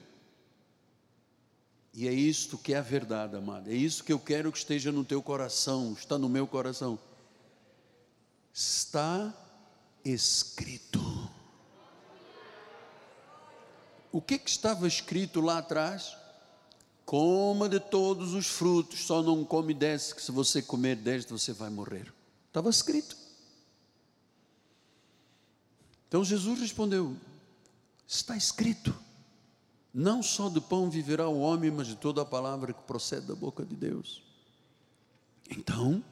E 1.93 2.07
é 2.07 2.13
isto 2.13 2.57
que 2.57 2.73
é 2.73 2.77
a 2.77 2.81
verdade, 2.81 3.35
amada. 3.35 3.71
É 3.71 3.75
isso 3.75 4.03
que 4.03 4.11
eu 4.11 4.19
quero 4.19 4.51
que 4.51 4.57
esteja 4.57 4.91
no 4.91 5.05
teu 5.05 5.21
coração, 5.21 5.93
está 5.93 6.17
no 6.17 6.27
meu 6.27 6.47
coração. 6.47 6.97
Está 8.53 9.33
escrito. 10.05 11.01
O 14.11 14.21
que, 14.21 14.37
que 14.37 14.49
estava 14.49 14.87
escrito 14.87 15.41
lá 15.41 15.57
atrás? 15.57 16.15
Coma 17.05 17.67
de 17.67 17.79
todos 17.79 18.33
os 18.33 18.47
frutos, 18.47 19.05
só 19.05 19.21
não 19.21 19.43
come 19.43 19.73
desse, 19.73 20.15
que 20.15 20.21
se 20.21 20.31
você 20.31 20.61
comer 20.61 20.95
deste 20.95 21.31
você 21.31 21.51
vai 21.51 21.69
morrer. 21.69 22.13
Estava 22.47 22.69
escrito. 22.69 23.17
Então 26.07 26.23
Jesus 26.23 26.59
respondeu: 26.59 27.17
Está 28.07 28.37
escrito: 28.37 28.95
não 29.93 30.21
só 30.21 30.49
do 30.49 30.61
pão 30.61 30.89
viverá 30.89 31.27
o 31.27 31.39
homem, 31.39 31.71
mas 31.71 31.87
de 31.87 31.95
toda 31.95 32.21
a 32.21 32.25
palavra 32.25 32.73
que 32.73 32.83
procede 32.83 33.27
da 33.27 33.35
boca 33.35 33.65
de 33.65 33.75
Deus. 33.75 34.23
Então, 35.49 36.03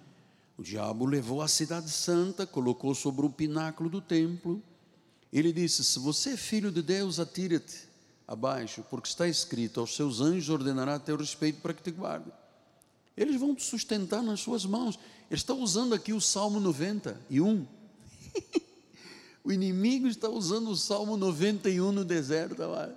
o 0.58 0.64
diabo 0.64 1.06
levou 1.06 1.41
a 1.41 1.47
cidade 1.47 1.89
santa, 1.89 2.45
colocou 2.45 2.93
sobre 2.93 3.26
o 3.26 3.30
pináculo 3.30 3.89
do 3.89 3.99
templo. 3.99 4.62
Ele 5.32 5.51
disse: 5.51 5.84
Se 5.84 5.97
você 5.97 6.32
é 6.32 6.38
filho 6.38 6.72
de 6.72 6.82
Deus, 6.82 7.20
atira-te 7.20 7.89
abaixo, 8.28 8.86
porque 8.89 9.08
está 9.08 9.28
escrito: 9.28 9.80
Aos 9.80 9.95
seus 9.95 10.22
anjos 10.22 10.49
ordenará 10.49 10.99
teu 10.99 11.18
respeito 11.18 11.62
para 11.62 11.74
que 11.74 11.82
te 11.82 11.91
guardem. 11.91 12.32
Eles 13.18 13.39
vão 13.39 13.56
te 13.56 13.64
sustentar 13.64 14.22
nas 14.22 14.41
suas 14.41 14.66
mãos. 14.66 14.99
Ele 15.30 15.39
está 15.39 15.54
usando 15.54 15.93
aqui 15.93 16.14
o 16.14 16.22
Salmo 16.22 16.60
91. 16.60 17.66
O 19.45 19.51
inimigo 19.51 20.08
está 20.08 20.30
usando 20.30 20.70
o 20.70 20.76
Salmo 20.78 21.18
91 21.18 21.91
no 21.91 22.06
deserto. 22.06 22.62
Lá. 22.62 22.89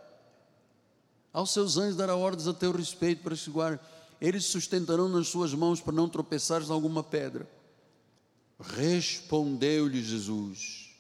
Aos 1.33 1.51
seus 1.51 1.77
anjos 1.77 1.97
dará 1.97 2.15
ordens 2.15 2.47
a 2.47 2.55
teu 2.55 2.71
respeito 2.71 3.25
para 3.25 3.35
te 3.35 3.51
guardar. 3.51 3.85
Eles 4.21 4.45
sustentarão 4.47 5.09
nas 5.09 5.29
suas 5.29 5.53
mãos 5.53 5.81
para 5.81 5.93
não 5.93 6.09
tropeçares 6.09 6.69
em 6.69 6.73
alguma 6.73 7.03
pedra. 7.03 7.49
Respondeu-lhe 8.59 10.03
Jesus: 10.03 10.91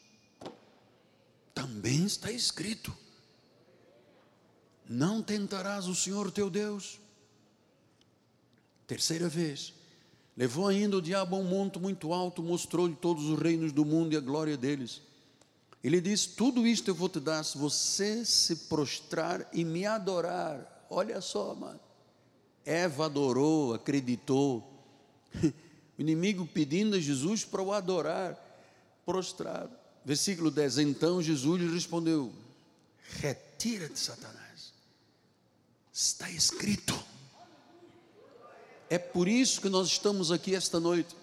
Também 1.54 2.04
está 2.04 2.30
escrito: 2.30 2.94
Não 4.86 5.22
tentarás 5.22 5.86
o 5.86 5.94
Senhor 5.94 6.30
teu 6.30 6.50
Deus. 6.50 7.00
Terceira 8.86 9.28
vez, 9.28 9.72
levou 10.36 10.68
ainda 10.68 10.98
o 10.98 11.02
diabo 11.02 11.34
a 11.34 11.38
um 11.38 11.44
monte 11.44 11.78
muito 11.78 12.12
alto, 12.12 12.42
mostrou-lhe 12.42 12.94
todos 12.94 13.24
os 13.24 13.38
reinos 13.38 13.72
do 13.72 13.84
mundo 13.84 14.12
e 14.12 14.16
a 14.16 14.20
glória 14.20 14.56
deles. 14.56 15.00
Ele 15.82 16.00
diz: 16.00 16.26
Tudo 16.26 16.66
isto 16.66 16.88
eu 16.88 16.94
vou 16.94 17.08
te 17.08 17.18
dar 17.18 17.42
se 17.42 17.56
você 17.56 18.24
se 18.26 18.54
prostrar 18.68 19.48
e 19.52 19.64
me 19.64 19.86
adorar. 19.86 20.86
Olha 20.90 21.20
só, 21.22 21.54
mano. 21.54 21.85
Eva 22.66 23.06
adorou, 23.06 23.72
acreditou. 23.72 24.62
O 25.98 26.02
inimigo 26.02 26.46
pedindo 26.46 26.94
a 26.94 27.00
Jesus 27.00 27.42
para 27.42 27.62
o 27.62 27.72
adorar, 27.72 28.36
prostrado. 29.06 29.74
Versículo 30.04 30.50
10: 30.50 30.76
Então 30.76 31.22
Jesus 31.22 31.58
lhe 31.58 31.72
respondeu: 31.72 32.30
Retira-te, 33.18 33.98
Satanás. 33.98 34.74
Está 35.90 36.30
escrito. 36.30 36.94
É 38.90 38.98
por 38.98 39.26
isso 39.26 39.62
que 39.62 39.70
nós 39.70 39.88
estamos 39.88 40.30
aqui 40.30 40.54
esta 40.54 40.78
noite 40.78 41.16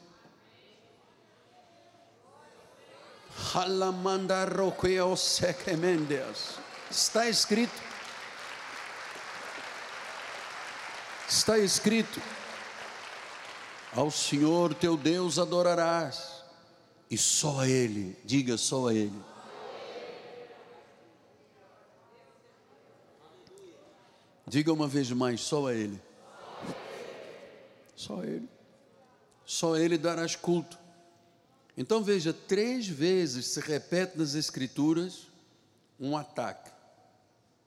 Está 6.89 7.29
escrito. 7.29 7.92
Está 11.33 11.57
escrito: 11.57 12.21
Ao 13.91 14.11
Senhor 14.11 14.71
teu 14.75 14.95
Deus 14.95 15.39
adorarás, 15.39 16.43
e 17.09 17.17
só 17.17 17.61
a 17.61 17.67
Ele, 17.67 18.15
diga 18.23 18.55
só 18.55 18.89
a 18.89 18.93
Ele. 18.93 19.19
Diga 24.47 24.71
uma 24.71 24.87
vez 24.87 25.09
mais, 25.09 25.41
só 25.41 25.69
a 25.69 25.73
Ele. 25.73 25.99
Só 27.95 28.21
a 28.21 28.27
Ele. 28.27 28.47
Só 29.43 29.73
a 29.73 29.79
Ele 29.79 29.97
darás 29.97 30.35
culto. 30.35 30.77
Então 31.75 32.03
veja, 32.03 32.31
três 32.31 32.87
vezes 32.87 33.47
se 33.47 33.59
repete 33.59 34.19
nas 34.19 34.35
Escrituras 34.35 35.25
um 35.99 36.15
ataque. 36.15 36.69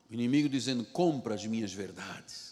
O 0.09 0.14
inimigo 0.14 0.49
dizendo: 0.49 0.85
compra 0.85 1.35
as 1.35 1.45
minhas 1.45 1.73
verdades. 1.73 2.45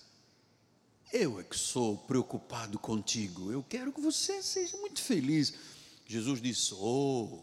Eu 1.17 1.39
é 1.39 1.45
que 1.45 1.57
sou 1.57 1.97
preocupado 1.97 2.77
contigo. 2.77 3.53
Eu 3.53 3.63
quero 3.63 3.93
que 3.93 4.01
você 4.01 4.43
seja 4.43 4.77
muito 4.79 5.01
feliz. 5.01 5.55
Jesus 6.05 6.43
disse: 6.43 6.75
Oh, 6.75 7.41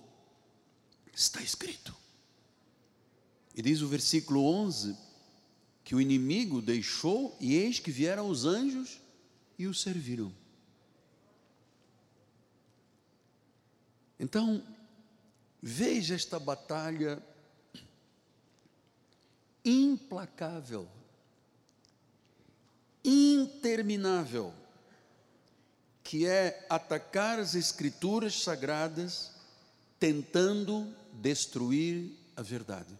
está 1.13 1.41
escrito. 1.41 1.95
E 3.55 3.61
diz 3.61 3.81
o 3.81 3.87
versículo 3.87 4.43
11: 4.43 4.93
que 5.85 5.95
o 5.95 6.01
inimigo 6.01 6.61
deixou, 6.61 7.37
e 7.39 7.55
eis 7.55 7.79
que 7.79 7.91
vieram 7.91 8.29
os 8.29 8.45
anjos 8.45 8.99
e 9.57 9.65
o 9.67 9.73
serviram. 9.73 10.35
Então, 14.19 14.61
veja 15.61 16.13
esta 16.13 16.37
batalha 16.37 17.23
implacável, 19.63 20.89
interminável, 23.03 24.53
que 26.03 26.25
é 26.25 26.65
atacar 26.69 27.39
as 27.39 27.55
escrituras 27.55 28.41
sagradas, 28.43 29.31
tentando 29.99 30.93
destruir 31.13 32.11
a 32.35 32.41
verdade. 32.41 32.97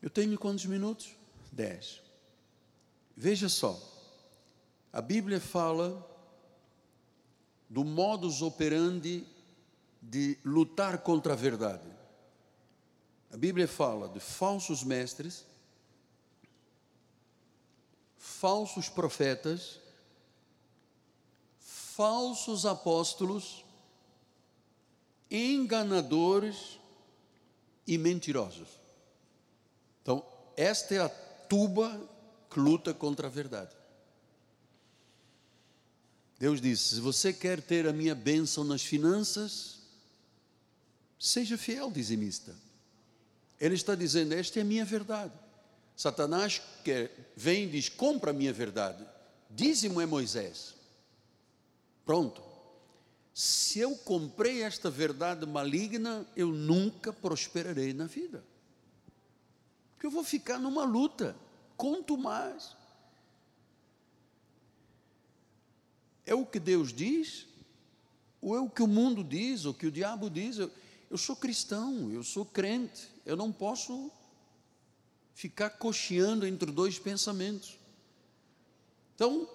Eu 0.00 0.10
tenho 0.10 0.38
quantos 0.38 0.66
minutos? 0.66 1.14
Dez. 1.50 2.00
Veja 3.16 3.48
só, 3.48 3.80
a 4.92 5.00
Bíblia 5.00 5.40
fala 5.40 6.08
do 7.68 7.84
modus 7.84 8.42
operandi 8.42 9.26
de 10.02 10.36
lutar 10.44 10.98
contra 10.98 11.34
a 11.34 11.36
verdade. 11.36 11.88
A 13.30 13.36
Bíblia 13.36 13.68
fala 13.68 14.08
de 14.08 14.20
falsos 14.20 14.82
mestres, 14.82 15.46
falsos 18.22 18.88
profetas, 18.88 19.80
falsos 21.58 22.64
apóstolos, 22.64 23.64
enganadores 25.28 26.78
e 27.84 27.98
mentirosos. 27.98 28.68
Então, 30.00 30.24
esta 30.56 30.94
é 30.94 30.98
a 31.00 31.08
tuba 31.08 32.00
que 32.48 32.60
luta 32.60 32.94
contra 32.94 33.26
a 33.26 33.30
verdade. 33.30 33.74
Deus 36.38 36.60
disse: 36.60 36.94
se 36.94 37.00
você 37.00 37.32
quer 37.32 37.60
ter 37.60 37.88
a 37.88 37.92
minha 37.92 38.14
bênção 38.14 38.62
nas 38.62 38.82
finanças, 38.82 39.80
seja 41.18 41.58
fiel 41.58 41.90
dizimista. 41.90 42.54
Ele 43.60 43.74
está 43.74 43.96
dizendo: 43.96 44.32
esta 44.32 44.60
é 44.60 44.62
a 44.62 44.64
minha 44.64 44.84
verdade. 44.84 45.41
Satanás 45.96 46.60
quer, 46.84 47.32
vem 47.36 47.64
e 47.64 47.70
diz: 47.70 47.88
compra 47.88 48.30
a 48.30 48.34
minha 48.34 48.52
verdade. 48.52 49.04
Dízimo 49.50 50.00
é 50.00 50.06
Moisés. 50.06 50.74
Pronto. 52.04 52.42
Se 53.34 53.78
eu 53.78 53.96
comprei 53.96 54.62
esta 54.62 54.90
verdade 54.90 55.46
maligna, 55.46 56.26
eu 56.36 56.48
nunca 56.48 57.12
prosperarei 57.12 57.94
na 57.94 58.06
vida. 58.06 58.44
Porque 59.92 60.06
eu 60.06 60.10
vou 60.10 60.24
ficar 60.24 60.58
numa 60.58 60.84
luta. 60.84 61.34
Conto 61.76 62.18
mais. 62.18 62.76
É 66.26 66.34
o 66.34 66.44
que 66.44 66.60
Deus 66.60 66.92
diz? 66.92 67.46
Ou 68.40 68.56
é 68.56 68.60
o 68.60 68.68
que 68.68 68.82
o 68.82 68.88
mundo 68.88 69.22
diz, 69.24 69.64
ou 69.64 69.72
o 69.72 69.74
que 69.74 69.86
o 69.86 69.90
diabo 69.90 70.28
diz? 70.28 70.58
Eu, 70.58 70.70
eu 71.10 71.16
sou 71.16 71.36
cristão, 71.36 72.10
eu 72.10 72.22
sou 72.22 72.44
crente, 72.44 73.08
eu 73.24 73.36
não 73.36 73.52
posso 73.52 74.10
ficar 75.34 75.70
cocheando 75.70 76.46
entre 76.46 76.70
dois 76.70 76.98
pensamentos. 76.98 77.78
Então, 79.14 79.48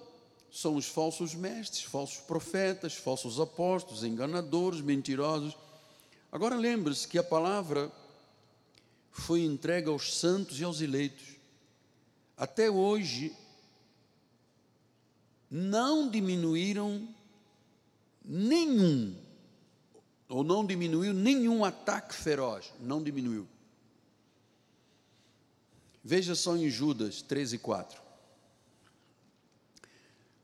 são 0.52 0.76
os 0.76 0.88
falsos 0.88 1.36
mestres, 1.36 1.84
falsos 1.84 2.20
profetas, 2.20 2.96
falsos 2.96 3.40
apóstolos, 3.40 4.04
enganadores, 4.04 4.82
mentirosos. 4.82 5.56
Agora 6.32 6.56
lembre-se 6.56 7.08
que 7.08 7.18
a 7.18 7.24
palavra 7.24 7.92
foi 9.12 9.42
entregue 9.42 9.90
aos 9.90 10.18
santos 10.18 10.60
e 10.60 10.64
aos 10.64 10.82
eleitos. 10.82 11.36
Até 12.36 12.70
hoje, 12.70 13.36
não 15.50 16.10
diminuíram 16.10 17.08
nenhum, 18.24 19.16
ou 20.30 20.44
não 20.44 20.66
diminuiu 20.66 21.14
nenhum 21.14 21.64
ataque 21.64 22.14
feroz, 22.14 22.72
não 22.80 23.02
diminuiu. 23.02 23.48
Veja 26.10 26.36
só 26.36 26.56
em 26.56 26.70
Judas 26.70 27.22
13, 27.22 27.58
4. 27.58 28.02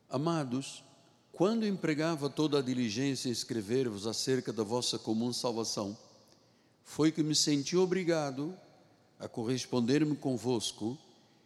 Amados, 0.09 0.83
quando 1.31 1.65
empregava 1.65 2.29
toda 2.29 2.59
a 2.59 2.61
diligência 2.61 3.29
em 3.29 3.31
escrever-vos 3.31 4.05
acerca 4.05 4.51
da 4.51 4.61
vossa 4.61 4.99
comum 4.99 5.31
salvação, 5.31 5.97
foi 6.83 7.13
que 7.13 7.23
me 7.23 7.33
senti 7.33 7.77
obrigado 7.77 8.53
a 9.17 9.29
corresponder-me 9.29 10.17
convosco, 10.17 10.97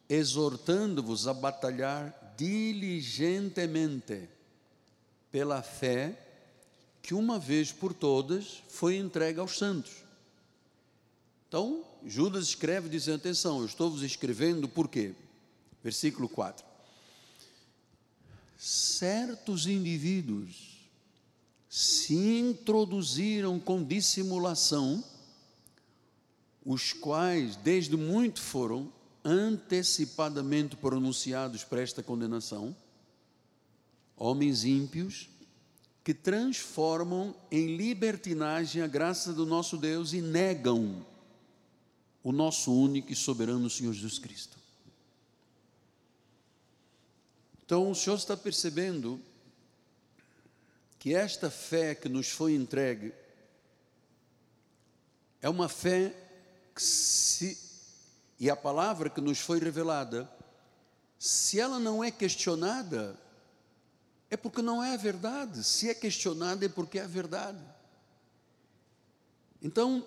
exortando-vos 0.09 1.28
a 1.28 1.34
batalhar 1.36 2.34
diligentemente 2.36 4.28
pela 5.32 5.61
fé 5.61 6.18
que 7.03 7.13
uma 7.13 7.38
vez 7.38 7.72
por 7.72 7.93
todas 7.93 8.63
foi 8.68 8.97
entregue 8.97 9.39
aos 9.39 9.59
santos. 9.59 10.07
Então, 11.48 11.86
Judas 12.06 12.45
escreve 12.45 12.89
dizendo: 12.89 13.18
atenção, 13.18 13.60
eu 13.60 13.66
estou 13.66 13.89
vos 13.89 14.04
escrevendo 14.04 14.68
por 14.68 14.88
quê? 14.88 15.16
Versículo 15.82 16.28
4. 16.28 16.66
Certos 18.58 19.68
indivíduos 19.68 20.78
se 21.70 22.16
introduziram 22.16 23.60
com 23.60 23.84
dissimulação, 23.84 25.04
os 26.66 26.91
quais 26.91 27.56
desde 27.56 27.95
muito 27.95 28.41
foram 28.41 28.91
antecipadamente 29.24 30.76
pronunciados 30.76 31.64
para 31.64 31.82
esta 31.82 32.02
condenação, 32.02 32.76
homens 34.18 34.64
ímpios 34.64 35.30
que 36.04 36.14
transformam 36.14 37.36
em 37.52 37.76
libertinagem 37.76 38.82
a 38.82 38.88
graça 38.88 39.34
do 39.34 39.45
nosso 39.45 39.78
Deus 39.78 40.14
e 40.14 40.22
negam 40.22 41.06
o 42.28 42.34
nosso 42.34 42.73
único 42.73 43.09
e 43.09 43.15
soberano 43.15 43.69
Senhor 43.69 43.93
Jesus 43.93 44.19
Cristo. 44.19 44.57
Então 47.65 47.89
o 47.89 47.95
Senhor 47.95 48.17
está 48.17 48.36
percebendo 48.36 49.17
que 50.99 51.15
esta 51.15 51.49
fé 51.49 51.95
que 51.95 52.09
nos 52.09 52.28
foi 52.28 52.53
entregue 52.53 53.13
é 55.41 55.47
uma 55.47 55.69
fé 55.69 56.13
que 56.75 56.84
se 56.84 57.57
e 58.38 58.49
a 58.49 58.57
palavra 58.57 59.09
que 59.09 59.21
nos 59.21 59.39
foi 59.39 59.59
revelada, 59.59 60.30
se 61.17 61.61
ela 61.61 61.80
não 61.80 62.03
é 62.03 62.11
questionada, 62.11 63.17
é 64.30 64.36
porque 64.36 64.61
não 64.61 64.84
é 64.84 64.95
a 64.95 64.97
verdade. 64.97 65.63
Se 65.63 65.89
é 65.89 65.93
questionada, 65.93 66.65
é 66.65 66.69
porque 66.69 66.99
é 66.99 67.03
a 67.03 67.07
verdade. 67.07 67.63
Então, 69.61 70.05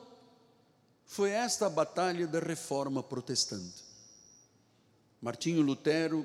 foi 1.10 1.30
esta 1.30 1.66
a 1.66 1.68
batalha 1.68 2.24
da 2.24 2.38
reforma 2.38 3.02
protestante. 3.02 3.82
Martinho 5.20 5.60
Lutero, 5.60 6.24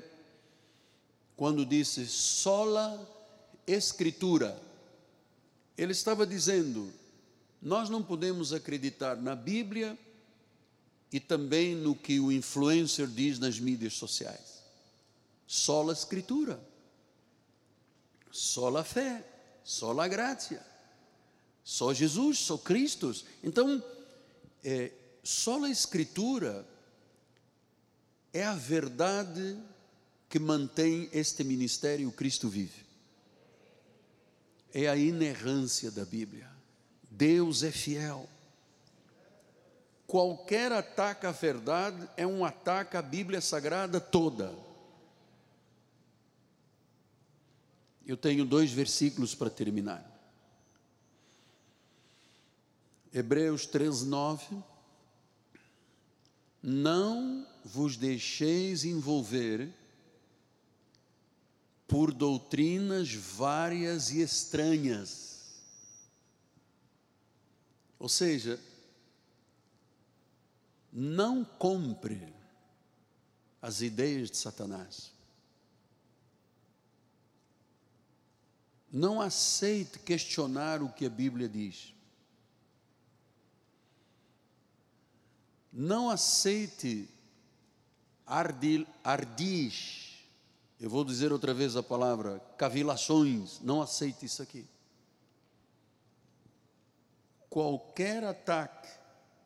quando 1.36 1.66
disse 1.66 2.06
sola 2.06 2.96
escritura, 3.66 4.56
ele 5.76 5.90
estava 5.90 6.24
dizendo: 6.24 6.92
nós 7.60 7.90
não 7.90 8.00
podemos 8.00 8.52
acreditar 8.52 9.16
na 9.16 9.34
Bíblia 9.34 9.98
e 11.10 11.18
também 11.18 11.74
no 11.74 11.96
que 11.96 12.20
o 12.20 12.30
influencer 12.30 13.08
diz 13.08 13.40
nas 13.40 13.58
mídias 13.58 13.94
sociais. 13.94 14.62
Só 15.48 15.90
a 15.90 15.92
escritura, 15.92 16.60
só 18.30 18.68
a 18.76 18.84
fé, 18.84 19.26
só 19.64 19.98
a 20.00 20.06
graça, 20.06 20.64
só 21.64 21.92
Jesus, 21.92 22.38
só 22.38 22.56
Cristo. 22.56 23.12
Então, 23.42 23.82
é, 24.66 24.90
só 25.22 25.62
a 25.62 25.70
escritura 25.70 26.66
é 28.32 28.42
a 28.42 28.54
verdade 28.54 29.56
que 30.28 30.40
mantém 30.40 31.08
este 31.12 31.44
ministério 31.44 32.10
Cristo 32.10 32.48
vive. 32.48 32.84
É 34.74 34.88
a 34.88 34.96
inerrância 34.96 35.88
da 35.88 36.04
Bíblia. 36.04 36.50
Deus 37.08 37.62
é 37.62 37.70
fiel. 37.70 38.28
Qualquer 40.04 40.72
ataque 40.72 41.26
à 41.26 41.30
verdade 41.30 42.08
é 42.16 42.26
um 42.26 42.44
ataque 42.44 42.96
à 42.96 43.02
Bíblia 43.02 43.40
Sagrada 43.40 44.00
toda. 44.00 44.52
Eu 48.04 48.16
tenho 48.16 48.44
dois 48.44 48.72
versículos 48.72 49.32
para 49.32 49.48
terminar. 49.48 50.15
Hebreus 53.16 53.64
13, 53.64 54.04
9. 54.04 54.62
Não 56.62 57.46
vos 57.64 57.96
deixeis 57.96 58.84
envolver 58.84 59.72
por 61.88 62.12
doutrinas 62.12 63.14
várias 63.14 64.10
e 64.10 64.20
estranhas. 64.20 65.56
Ou 67.98 68.06
seja, 68.06 68.60
não 70.92 71.42
compre 71.42 72.34
as 73.62 73.80
ideias 73.80 74.30
de 74.30 74.36
Satanás. 74.36 75.10
Não 78.92 79.22
aceite 79.22 80.00
questionar 80.00 80.82
o 80.82 80.92
que 80.92 81.06
a 81.06 81.10
Bíblia 81.10 81.48
diz. 81.48 81.95
Não 85.78 86.08
aceite 86.08 87.06
ardil, 88.24 88.86
ardis, 89.04 90.14
eu 90.80 90.88
vou 90.88 91.04
dizer 91.04 91.32
outra 91.32 91.52
vez 91.52 91.76
a 91.76 91.82
palavra, 91.82 92.40
cavilações, 92.56 93.60
não 93.60 93.82
aceite 93.82 94.24
isso 94.24 94.40
aqui. 94.40 94.64
Qualquer 97.50 98.24
ataque 98.24 98.88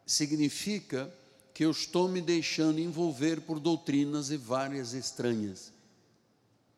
significa 0.07 1.13
que 1.53 1.65
eu 1.65 1.73
estou 1.73 2.09
me 2.09 2.21
deixando 2.21 2.79
envolver 2.79 3.41
por 3.41 3.59
doutrinas 3.59 4.31
e 4.31 4.37
várias 4.37 4.93
estranhas. 4.93 5.73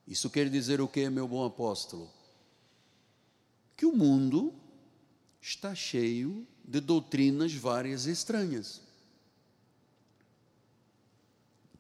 Isso 0.09 0.30
quer 0.30 0.48
dizer 0.48 0.80
o 0.80 0.88
que, 0.88 1.11
meu 1.11 1.28
bom 1.28 1.44
apóstolo? 1.44 2.11
Que 3.76 3.84
o 3.84 3.94
mundo 3.94 4.55
está 5.42 5.74
cheio 5.74 6.46
de 6.64 6.80
doutrinas 6.80 7.53
várias 7.53 8.07
e 8.07 8.12
estranhas 8.12 8.91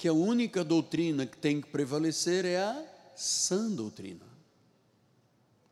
que 0.02 0.08
a 0.08 0.12
única 0.12 0.64
doutrina 0.64 1.24
que 1.24 1.38
tem 1.38 1.60
que 1.60 1.68
prevalecer 1.68 2.44
é 2.44 2.60
a 2.60 2.84
sã 3.14 3.70
doutrina. 3.70 4.26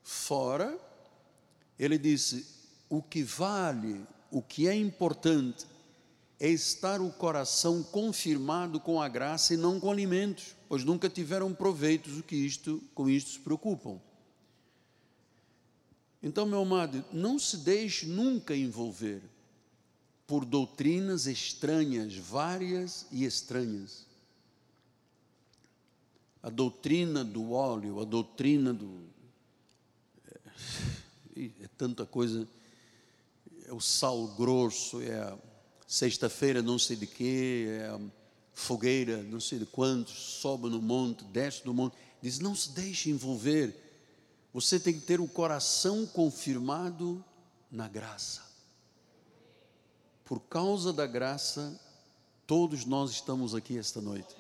Fora, 0.05 0.79
ele 1.77 1.99
disse: 1.99 2.47
o 2.89 3.03
que 3.03 3.25
vale, 3.25 4.07
o 4.31 4.41
que 4.41 4.69
é 4.69 4.75
importante, 4.77 5.67
é 6.39 6.49
estar 6.49 7.01
o 7.01 7.11
coração 7.11 7.83
confirmado 7.83 8.79
com 8.79 9.03
a 9.03 9.09
graça 9.09 9.55
e 9.55 9.57
não 9.57 9.81
com 9.81 9.91
alimentos, 9.91 10.55
pois 10.69 10.85
nunca 10.85 11.09
tiveram 11.09 11.53
proveitos 11.53 12.17
o 12.17 12.23
que 12.23 12.37
isto, 12.37 12.81
com 12.95 13.11
isto 13.11 13.31
se 13.31 13.41
preocupam. 13.41 14.01
Então, 16.23 16.47
meu 16.47 16.61
amado, 16.61 17.05
não 17.13 17.37
se 17.37 17.57
deixe 17.57 18.07
nunca 18.07 18.55
envolver 18.55 19.23
por 20.25 20.45
doutrinas 20.45 21.27
estranhas, 21.27 22.15
várias 22.15 23.07
e 23.11 23.25
estranhas 23.25 24.09
a 26.43 26.49
doutrina 26.49 27.23
do 27.23 27.53
óleo, 27.53 28.01
a 28.01 28.05
doutrina 28.05 28.73
do. 28.73 29.03
É, 31.37 31.45
é 31.45 31.69
tanta 31.77 32.07
coisa. 32.07 32.49
É 33.67 33.73
o 33.73 33.81
sal 33.81 34.27
grosso, 34.29 35.01
é 35.01 35.21
a 35.21 35.39
sexta-feira 35.87 36.63
não 36.63 36.79
sei 36.79 36.97
de 36.97 37.07
quê, 37.07 37.67
é 37.69 37.87
a 37.87 38.01
fogueira 38.53 39.23
não 39.23 39.39
sei 39.39 39.59
de 39.61 39.67
quantos, 39.67 40.15
sobe 40.41 40.69
no 40.69 40.81
monte, 40.81 41.25
desce 41.25 41.65
do 41.65 41.75
monte. 41.75 41.97
Diz: 42.23 42.39
não 42.39 42.55
se 42.55 42.71
deixe 42.71 43.11
envolver. 43.11 43.89
Você 44.53 44.81
tem 44.81 44.95
que 44.95 45.07
ter 45.07 45.21
o 45.21 45.29
coração 45.29 46.07
confirmado 46.07 47.25
na 47.71 47.87
graça. 47.87 48.43
Por 50.25 50.41
causa 50.41 50.93
da 50.93 51.07
graça, 51.07 51.79
todos 52.47 52.85
nós 52.85 53.11
estamos 53.13 53.55
aqui 53.55 53.79
esta 53.79 54.01
noite 54.01 54.40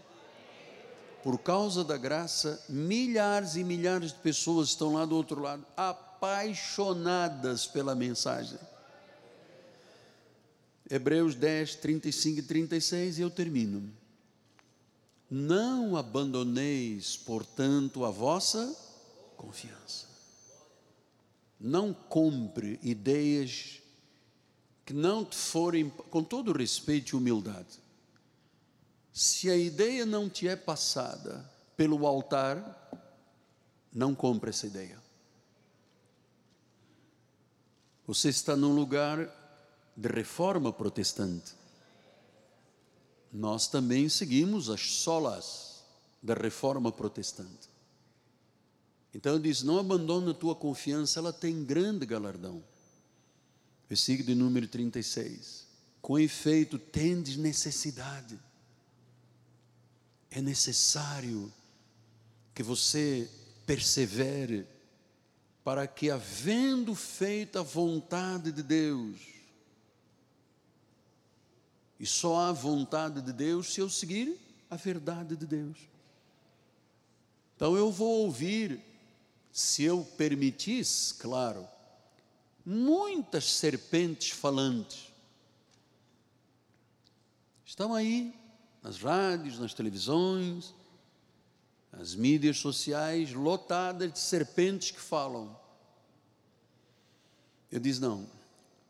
por 1.22 1.38
causa 1.38 1.84
da 1.84 1.96
graça, 1.96 2.64
milhares 2.68 3.56
e 3.56 3.64
milhares 3.64 4.12
de 4.12 4.18
pessoas 4.18 4.68
estão 4.68 4.94
lá 4.94 5.04
do 5.04 5.16
outro 5.16 5.40
lado, 5.40 5.64
apaixonadas 5.76 7.66
pela 7.66 7.94
mensagem. 7.94 8.58
Hebreus 10.90 11.34
10, 11.34 11.76
35 11.76 12.40
e 12.40 12.42
36, 12.42 13.18
e 13.18 13.22
eu 13.22 13.30
termino. 13.30 13.92
Não 15.30 15.96
abandoneis, 15.96 17.16
portanto, 17.16 18.04
a 18.04 18.10
vossa 18.10 18.76
confiança. 19.36 20.08
Não 21.60 21.92
compre 21.92 22.80
ideias 22.82 23.80
que 24.84 24.92
não 24.92 25.24
te 25.24 25.36
forem, 25.36 25.88
com 25.88 26.24
todo 26.24 26.52
respeito 26.52 27.10
e 27.10 27.16
humildade, 27.16 27.78
se 29.12 29.50
a 29.50 29.56
ideia 29.56 30.06
não 30.06 30.28
te 30.28 30.46
é 30.46 30.56
passada 30.56 31.48
pelo 31.76 32.06
altar, 32.06 32.90
não 33.92 34.14
compre 34.14 34.50
essa 34.50 34.66
ideia. 34.66 35.00
Você 38.06 38.28
está 38.28 38.56
num 38.56 38.74
lugar 38.74 39.28
de 39.96 40.08
reforma 40.08 40.72
protestante. 40.72 41.54
Nós 43.32 43.68
também 43.68 44.08
seguimos 44.08 44.68
as 44.68 44.80
solas 44.80 45.84
da 46.22 46.34
reforma 46.34 46.90
protestante. 46.90 47.68
Então 49.14 49.34
ele 49.34 49.44
diz: 49.44 49.62
não 49.62 49.78
abandone 49.78 50.30
a 50.30 50.34
tua 50.34 50.54
confiança, 50.54 51.18
ela 51.18 51.32
tem 51.32 51.64
grande 51.64 52.06
galardão. 52.06 52.62
Versículo 53.88 54.36
número 54.36 54.68
36. 54.68 55.66
Com 56.00 56.18
efeito, 56.18 56.78
tendes 56.78 57.36
necessidade 57.36 58.38
é 60.30 60.40
necessário 60.40 61.52
que 62.54 62.62
você 62.62 63.28
persevere 63.66 64.66
para 65.64 65.86
que, 65.86 66.10
havendo 66.10 66.94
feito 66.94 67.58
a 67.58 67.62
vontade 67.62 68.52
de 68.52 68.62
Deus, 68.62 69.20
e 71.98 72.06
só 72.06 72.38
há 72.40 72.52
vontade 72.52 73.20
de 73.20 73.32
Deus 73.32 73.74
se 73.74 73.80
eu 73.80 73.90
seguir 73.90 74.40
a 74.70 74.76
verdade 74.76 75.36
de 75.36 75.46
Deus. 75.46 75.76
Então 77.54 77.76
eu 77.76 77.92
vou 77.92 78.24
ouvir, 78.24 78.80
se 79.52 79.82
eu 79.84 80.02
permitisse, 80.16 81.14
claro, 81.14 81.68
muitas 82.64 83.44
serpentes 83.44 84.30
falantes. 84.30 85.12
Estão 87.66 87.94
aí 87.94 88.34
nas 88.82 88.98
rádios, 88.98 89.58
nas 89.58 89.74
televisões, 89.74 90.74
nas 91.92 92.14
mídias 92.14 92.58
sociais, 92.58 93.32
lotadas 93.32 94.12
de 94.12 94.18
serpentes 94.18 94.90
que 94.90 95.00
falam. 95.00 95.58
Eu 97.70 97.80
disse: 97.80 98.00
não, 98.00 98.26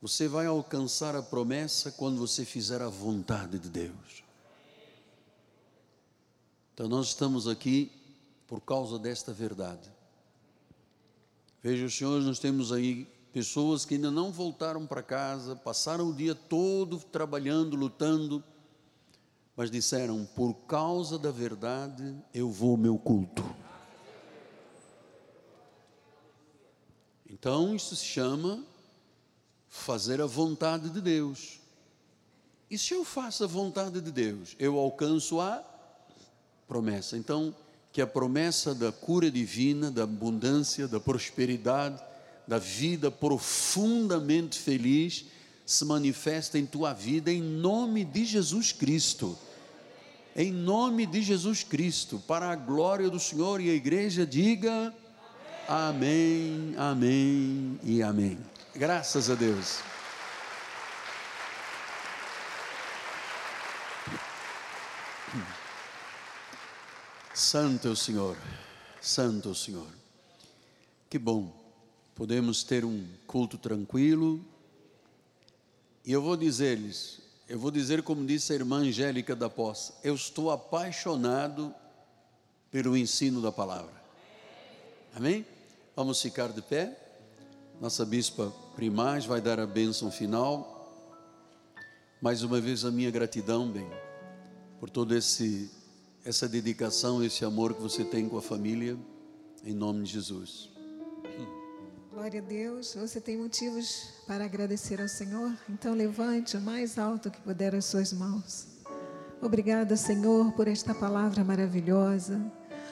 você 0.01 0.29
vai 0.29 0.47
alcançar 0.47 1.15
a 1.15 1.23
promessa 1.23 1.91
quando 1.93 2.19
você 2.19 2.45
fizer 2.45 2.81
a 2.81 2.89
vontade 2.89 3.59
de 3.59 3.69
Deus. 3.69 4.25
Então 6.73 6.89
nós 6.89 7.09
estamos 7.09 7.47
aqui 7.47 7.93
por 8.47 8.61
causa 8.61 8.99
desta 8.99 9.33
verdade. 9.33 9.91
Veja, 11.63 11.91
senhores, 11.91 12.25
nós 12.25 12.39
temos 12.39 12.73
aí 12.73 13.05
pessoas 13.33 13.85
que 13.85 13.95
ainda 13.95 14.11
não 14.11 14.33
voltaram 14.33 14.87
para 14.87 15.03
casa, 15.03 15.55
passaram 15.55 16.09
o 16.09 16.15
dia 16.15 16.35
todo 16.35 16.99
trabalhando, 16.99 17.77
lutando 17.77 18.43
mas 19.61 19.71
disseram: 19.71 20.27
por 20.35 20.55
causa 20.67 21.19
da 21.19 21.31
verdade 21.31 22.17
eu 22.33 22.51
vou 22.51 22.71
ao 22.71 22.77
meu 22.79 22.97
culto. 22.97 23.45
Então 27.29 27.77
isso 27.77 27.95
se 27.95 28.07
chama 28.07 28.65
fazer 29.69 30.19
a 30.19 30.25
vontade 30.25 30.89
de 30.89 31.03
Deus. 31.03 31.61
E 32.71 32.79
se 32.79 32.95
eu 32.95 33.05
faço 33.05 33.45
a 33.45 33.47
vontade 33.47 34.01
de 34.01 34.11
Deus, 34.11 34.57
eu 34.59 34.79
alcanço 34.79 35.39
a 35.39 35.63
promessa. 36.67 37.19
Então, 37.19 37.55
que 37.93 38.01
a 38.01 38.07
promessa 38.07 38.75
da 38.75 38.91
cura 38.91 39.31
divina, 39.31 39.91
da 39.91 40.05
abundância, 40.05 40.89
da 40.89 40.99
prosperidade, 40.99 42.03
da 42.49 42.57
vida 42.57 43.11
profundamente 43.11 44.59
feliz 44.59 45.27
se 45.67 45.85
manifesta 45.85 46.59
em 46.59 46.65
tua 46.65 46.95
vida 46.95 47.31
em 47.31 47.43
nome 47.43 48.07
de 48.07 48.25
Jesus 48.25 48.73
Cristo 48.73 49.37
em 50.35 50.53
nome 50.53 51.07
de 51.07 51.23
Jesus 51.23 51.63
Cristo, 51.63 52.19
para 52.27 52.51
a 52.51 52.57
glória 52.57 53.11
do 53.11 53.19
Senhor, 53.19 53.61
e 53.61 53.71
a 53.71 53.75
igreja 53.75 54.27
diga 54.27 54.95
amém, 55.69 56.75
amém 56.77 57.79
e 57.83 58.03
amém. 58.03 58.39
Graças 58.75 59.31
a 59.31 59.35
Deus. 59.35 59.81
Santo 67.35 67.89
é 67.89 67.91
o 67.91 67.97
Senhor, 67.97 68.37
Santo 69.01 69.49
é 69.49 69.53
o 69.53 69.55
Senhor. 69.55 69.89
Que 71.09 71.19
bom, 71.19 71.53
podemos 72.15 72.63
ter 72.63 72.85
um 72.85 73.07
culto 73.27 73.59
tranquilo, 73.59 74.45
E 76.05 76.13
eu 76.13 76.23
vou 76.23 76.37
dizer-lhes, 76.37 77.21
eu 77.51 77.59
vou 77.59 77.73
dizer 77.73 78.01
como 78.05 78.25
disse 78.25 78.53
a 78.53 78.55
irmã 78.55 78.77
Angélica 78.77 79.35
da 79.35 79.51
Poça, 79.51 79.93
eu 80.05 80.15
estou 80.15 80.53
apaixonado 80.53 81.75
pelo 82.71 82.97
ensino 82.97 83.43
da 83.43 83.51
palavra. 83.51 84.01
Amém? 85.17 85.45
Vamos 85.97 86.23
ficar 86.23 86.53
de 86.53 86.63
pé. 86.63 86.97
Nossa 87.81 88.07
bispa 88.07 88.53
primaz 88.77 89.27
vai 89.27 89.41
dar 89.41 89.59
a 89.59 89.67
bênção 89.67 90.13
final. 90.13 90.77
Mais 92.23 92.45
uma 92.45 92.61
vez 92.61 92.85
a 92.85 92.91
minha 92.93 93.11
gratidão, 93.11 93.69
bem, 93.69 93.91
por 94.79 94.89
todo 94.89 95.13
esse 95.13 95.69
essa 96.25 96.49
dedicação, 96.49 97.25
esse 97.25 97.45
amor 97.45 97.75
que 97.75 97.83
você 97.83 98.05
tem 98.05 98.29
com 98.29 98.39
a 98.39 98.43
família, 98.43 98.97
em 99.65 99.75
nome 99.75 100.05
de 100.05 100.13
Jesus. 100.13 100.70
Glória 102.13 102.41
a 102.41 102.45
Deus. 102.45 102.97
Você 102.97 103.21
tem 103.21 103.37
motivos 103.37 104.09
para 104.27 104.45
agradecer 104.45 105.01
ao 105.01 105.07
Senhor? 105.07 105.57
Então 105.69 105.95
levante 105.95 106.57
o 106.57 106.61
mais 106.61 106.99
alto 106.99 107.31
que 107.31 107.41
puder 107.41 107.73
as 107.73 107.85
suas 107.85 108.13
mãos. 108.13 108.67
Obrigada, 109.41 109.97
Senhor, 109.97 110.51
por 110.53 110.67
esta 110.67 110.93
palavra 110.93 111.45
maravilhosa. 111.45 112.41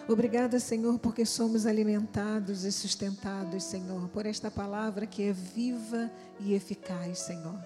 Obrigada, 0.08 0.60
Senhor, 0.60 1.00
porque 1.00 1.26
somos 1.26 1.66
alimentados 1.66 2.62
e 2.62 2.70
sustentados, 2.70 3.64
Senhor, 3.64 4.08
por 4.10 4.24
esta 4.24 4.52
palavra 4.52 5.04
que 5.04 5.24
é 5.24 5.32
viva 5.32 6.08
e 6.38 6.54
eficaz, 6.54 7.18
Senhor. 7.18 7.58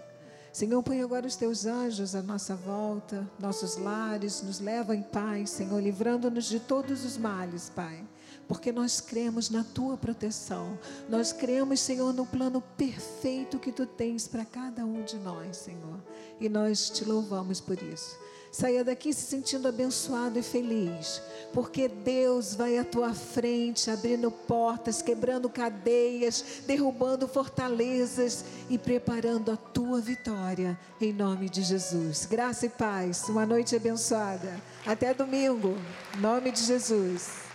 Senhor, 0.55 0.83
põe 0.83 1.03
agora 1.03 1.27
os 1.27 1.37
teus 1.37 1.67
anjos 1.67 2.15
à 2.15 2.23
nossa 2.23 2.57
volta, 2.57 3.31
nossos 3.39 3.77
lares, 3.77 4.43
nos 4.43 4.59
leva 4.59 4.97
em 4.97 5.03
paz, 5.03 5.51
Senhor, 5.51 5.81
livrando-nos 5.83 6.47
de 6.47 6.61
todos 6.61 7.05
os 7.05 7.19
males, 7.19 7.71
Pai. 7.71 8.03
Porque 8.49 8.73
nós 8.73 9.01
cremos 9.01 9.51
na 9.51 9.65
tua 9.65 9.97
proteção. 9.97 10.79
Nós 11.09 11.33
cremos, 11.33 11.81
Senhor, 11.81 12.13
no 12.13 12.27
plano 12.27 12.61
perfeito 12.77 13.59
que 13.59 13.73
tu 13.73 13.87
tens 13.87 14.29
para 14.29 14.45
cada 14.45 14.85
um 14.85 15.03
de 15.03 15.17
nós, 15.17 15.57
Senhor. 15.57 16.03
E 16.41 16.49
nós 16.49 16.91
te 16.91 17.05
louvamos 17.05 17.61
por 17.61 17.81
isso. 17.83 18.17
Saia 18.53 18.85
daqui 18.85 19.15
se 19.15 19.23
sentindo 19.23 19.67
abençoado 19.67 20.39
e 20.39 20.43
feliz, 20.43 21.23
porque 21.55 21.89
Deus 21.89 22.55
vai 22.55 22.77
à 22.77 22.85
tua 22.85 23.15
frente, 23.15 23.91
abrindo 23.91 24.31
portas, 24.31 25.01
quebrando 25.01 25.49
cadeias, 25.49 26.45
derrubando 26.67 27.27
fortalezas 27.27 28.45
e 28.69 28.77
preparando 28.77 29.51
a 29.51 29.57
tua 29.57 30.03
vitória, 30.03 30.79
em 31.01 31.15
nome 31.15 31.49
de 31.49 31.63
Jesus. 31.63 32.27
Graça 32.27 32.67
e 32.67 32.69
paz, 32.69 33.27
uma 33.27 33.47
noite 33.47 33.75
abençoada. 33.75 34.61
Até 34.85 35.15
domingo, 35.15 35.75
em 36.15 36.21
nome 36.21 36.53
de 36.53 36.63
Jesus. 36.63 37.52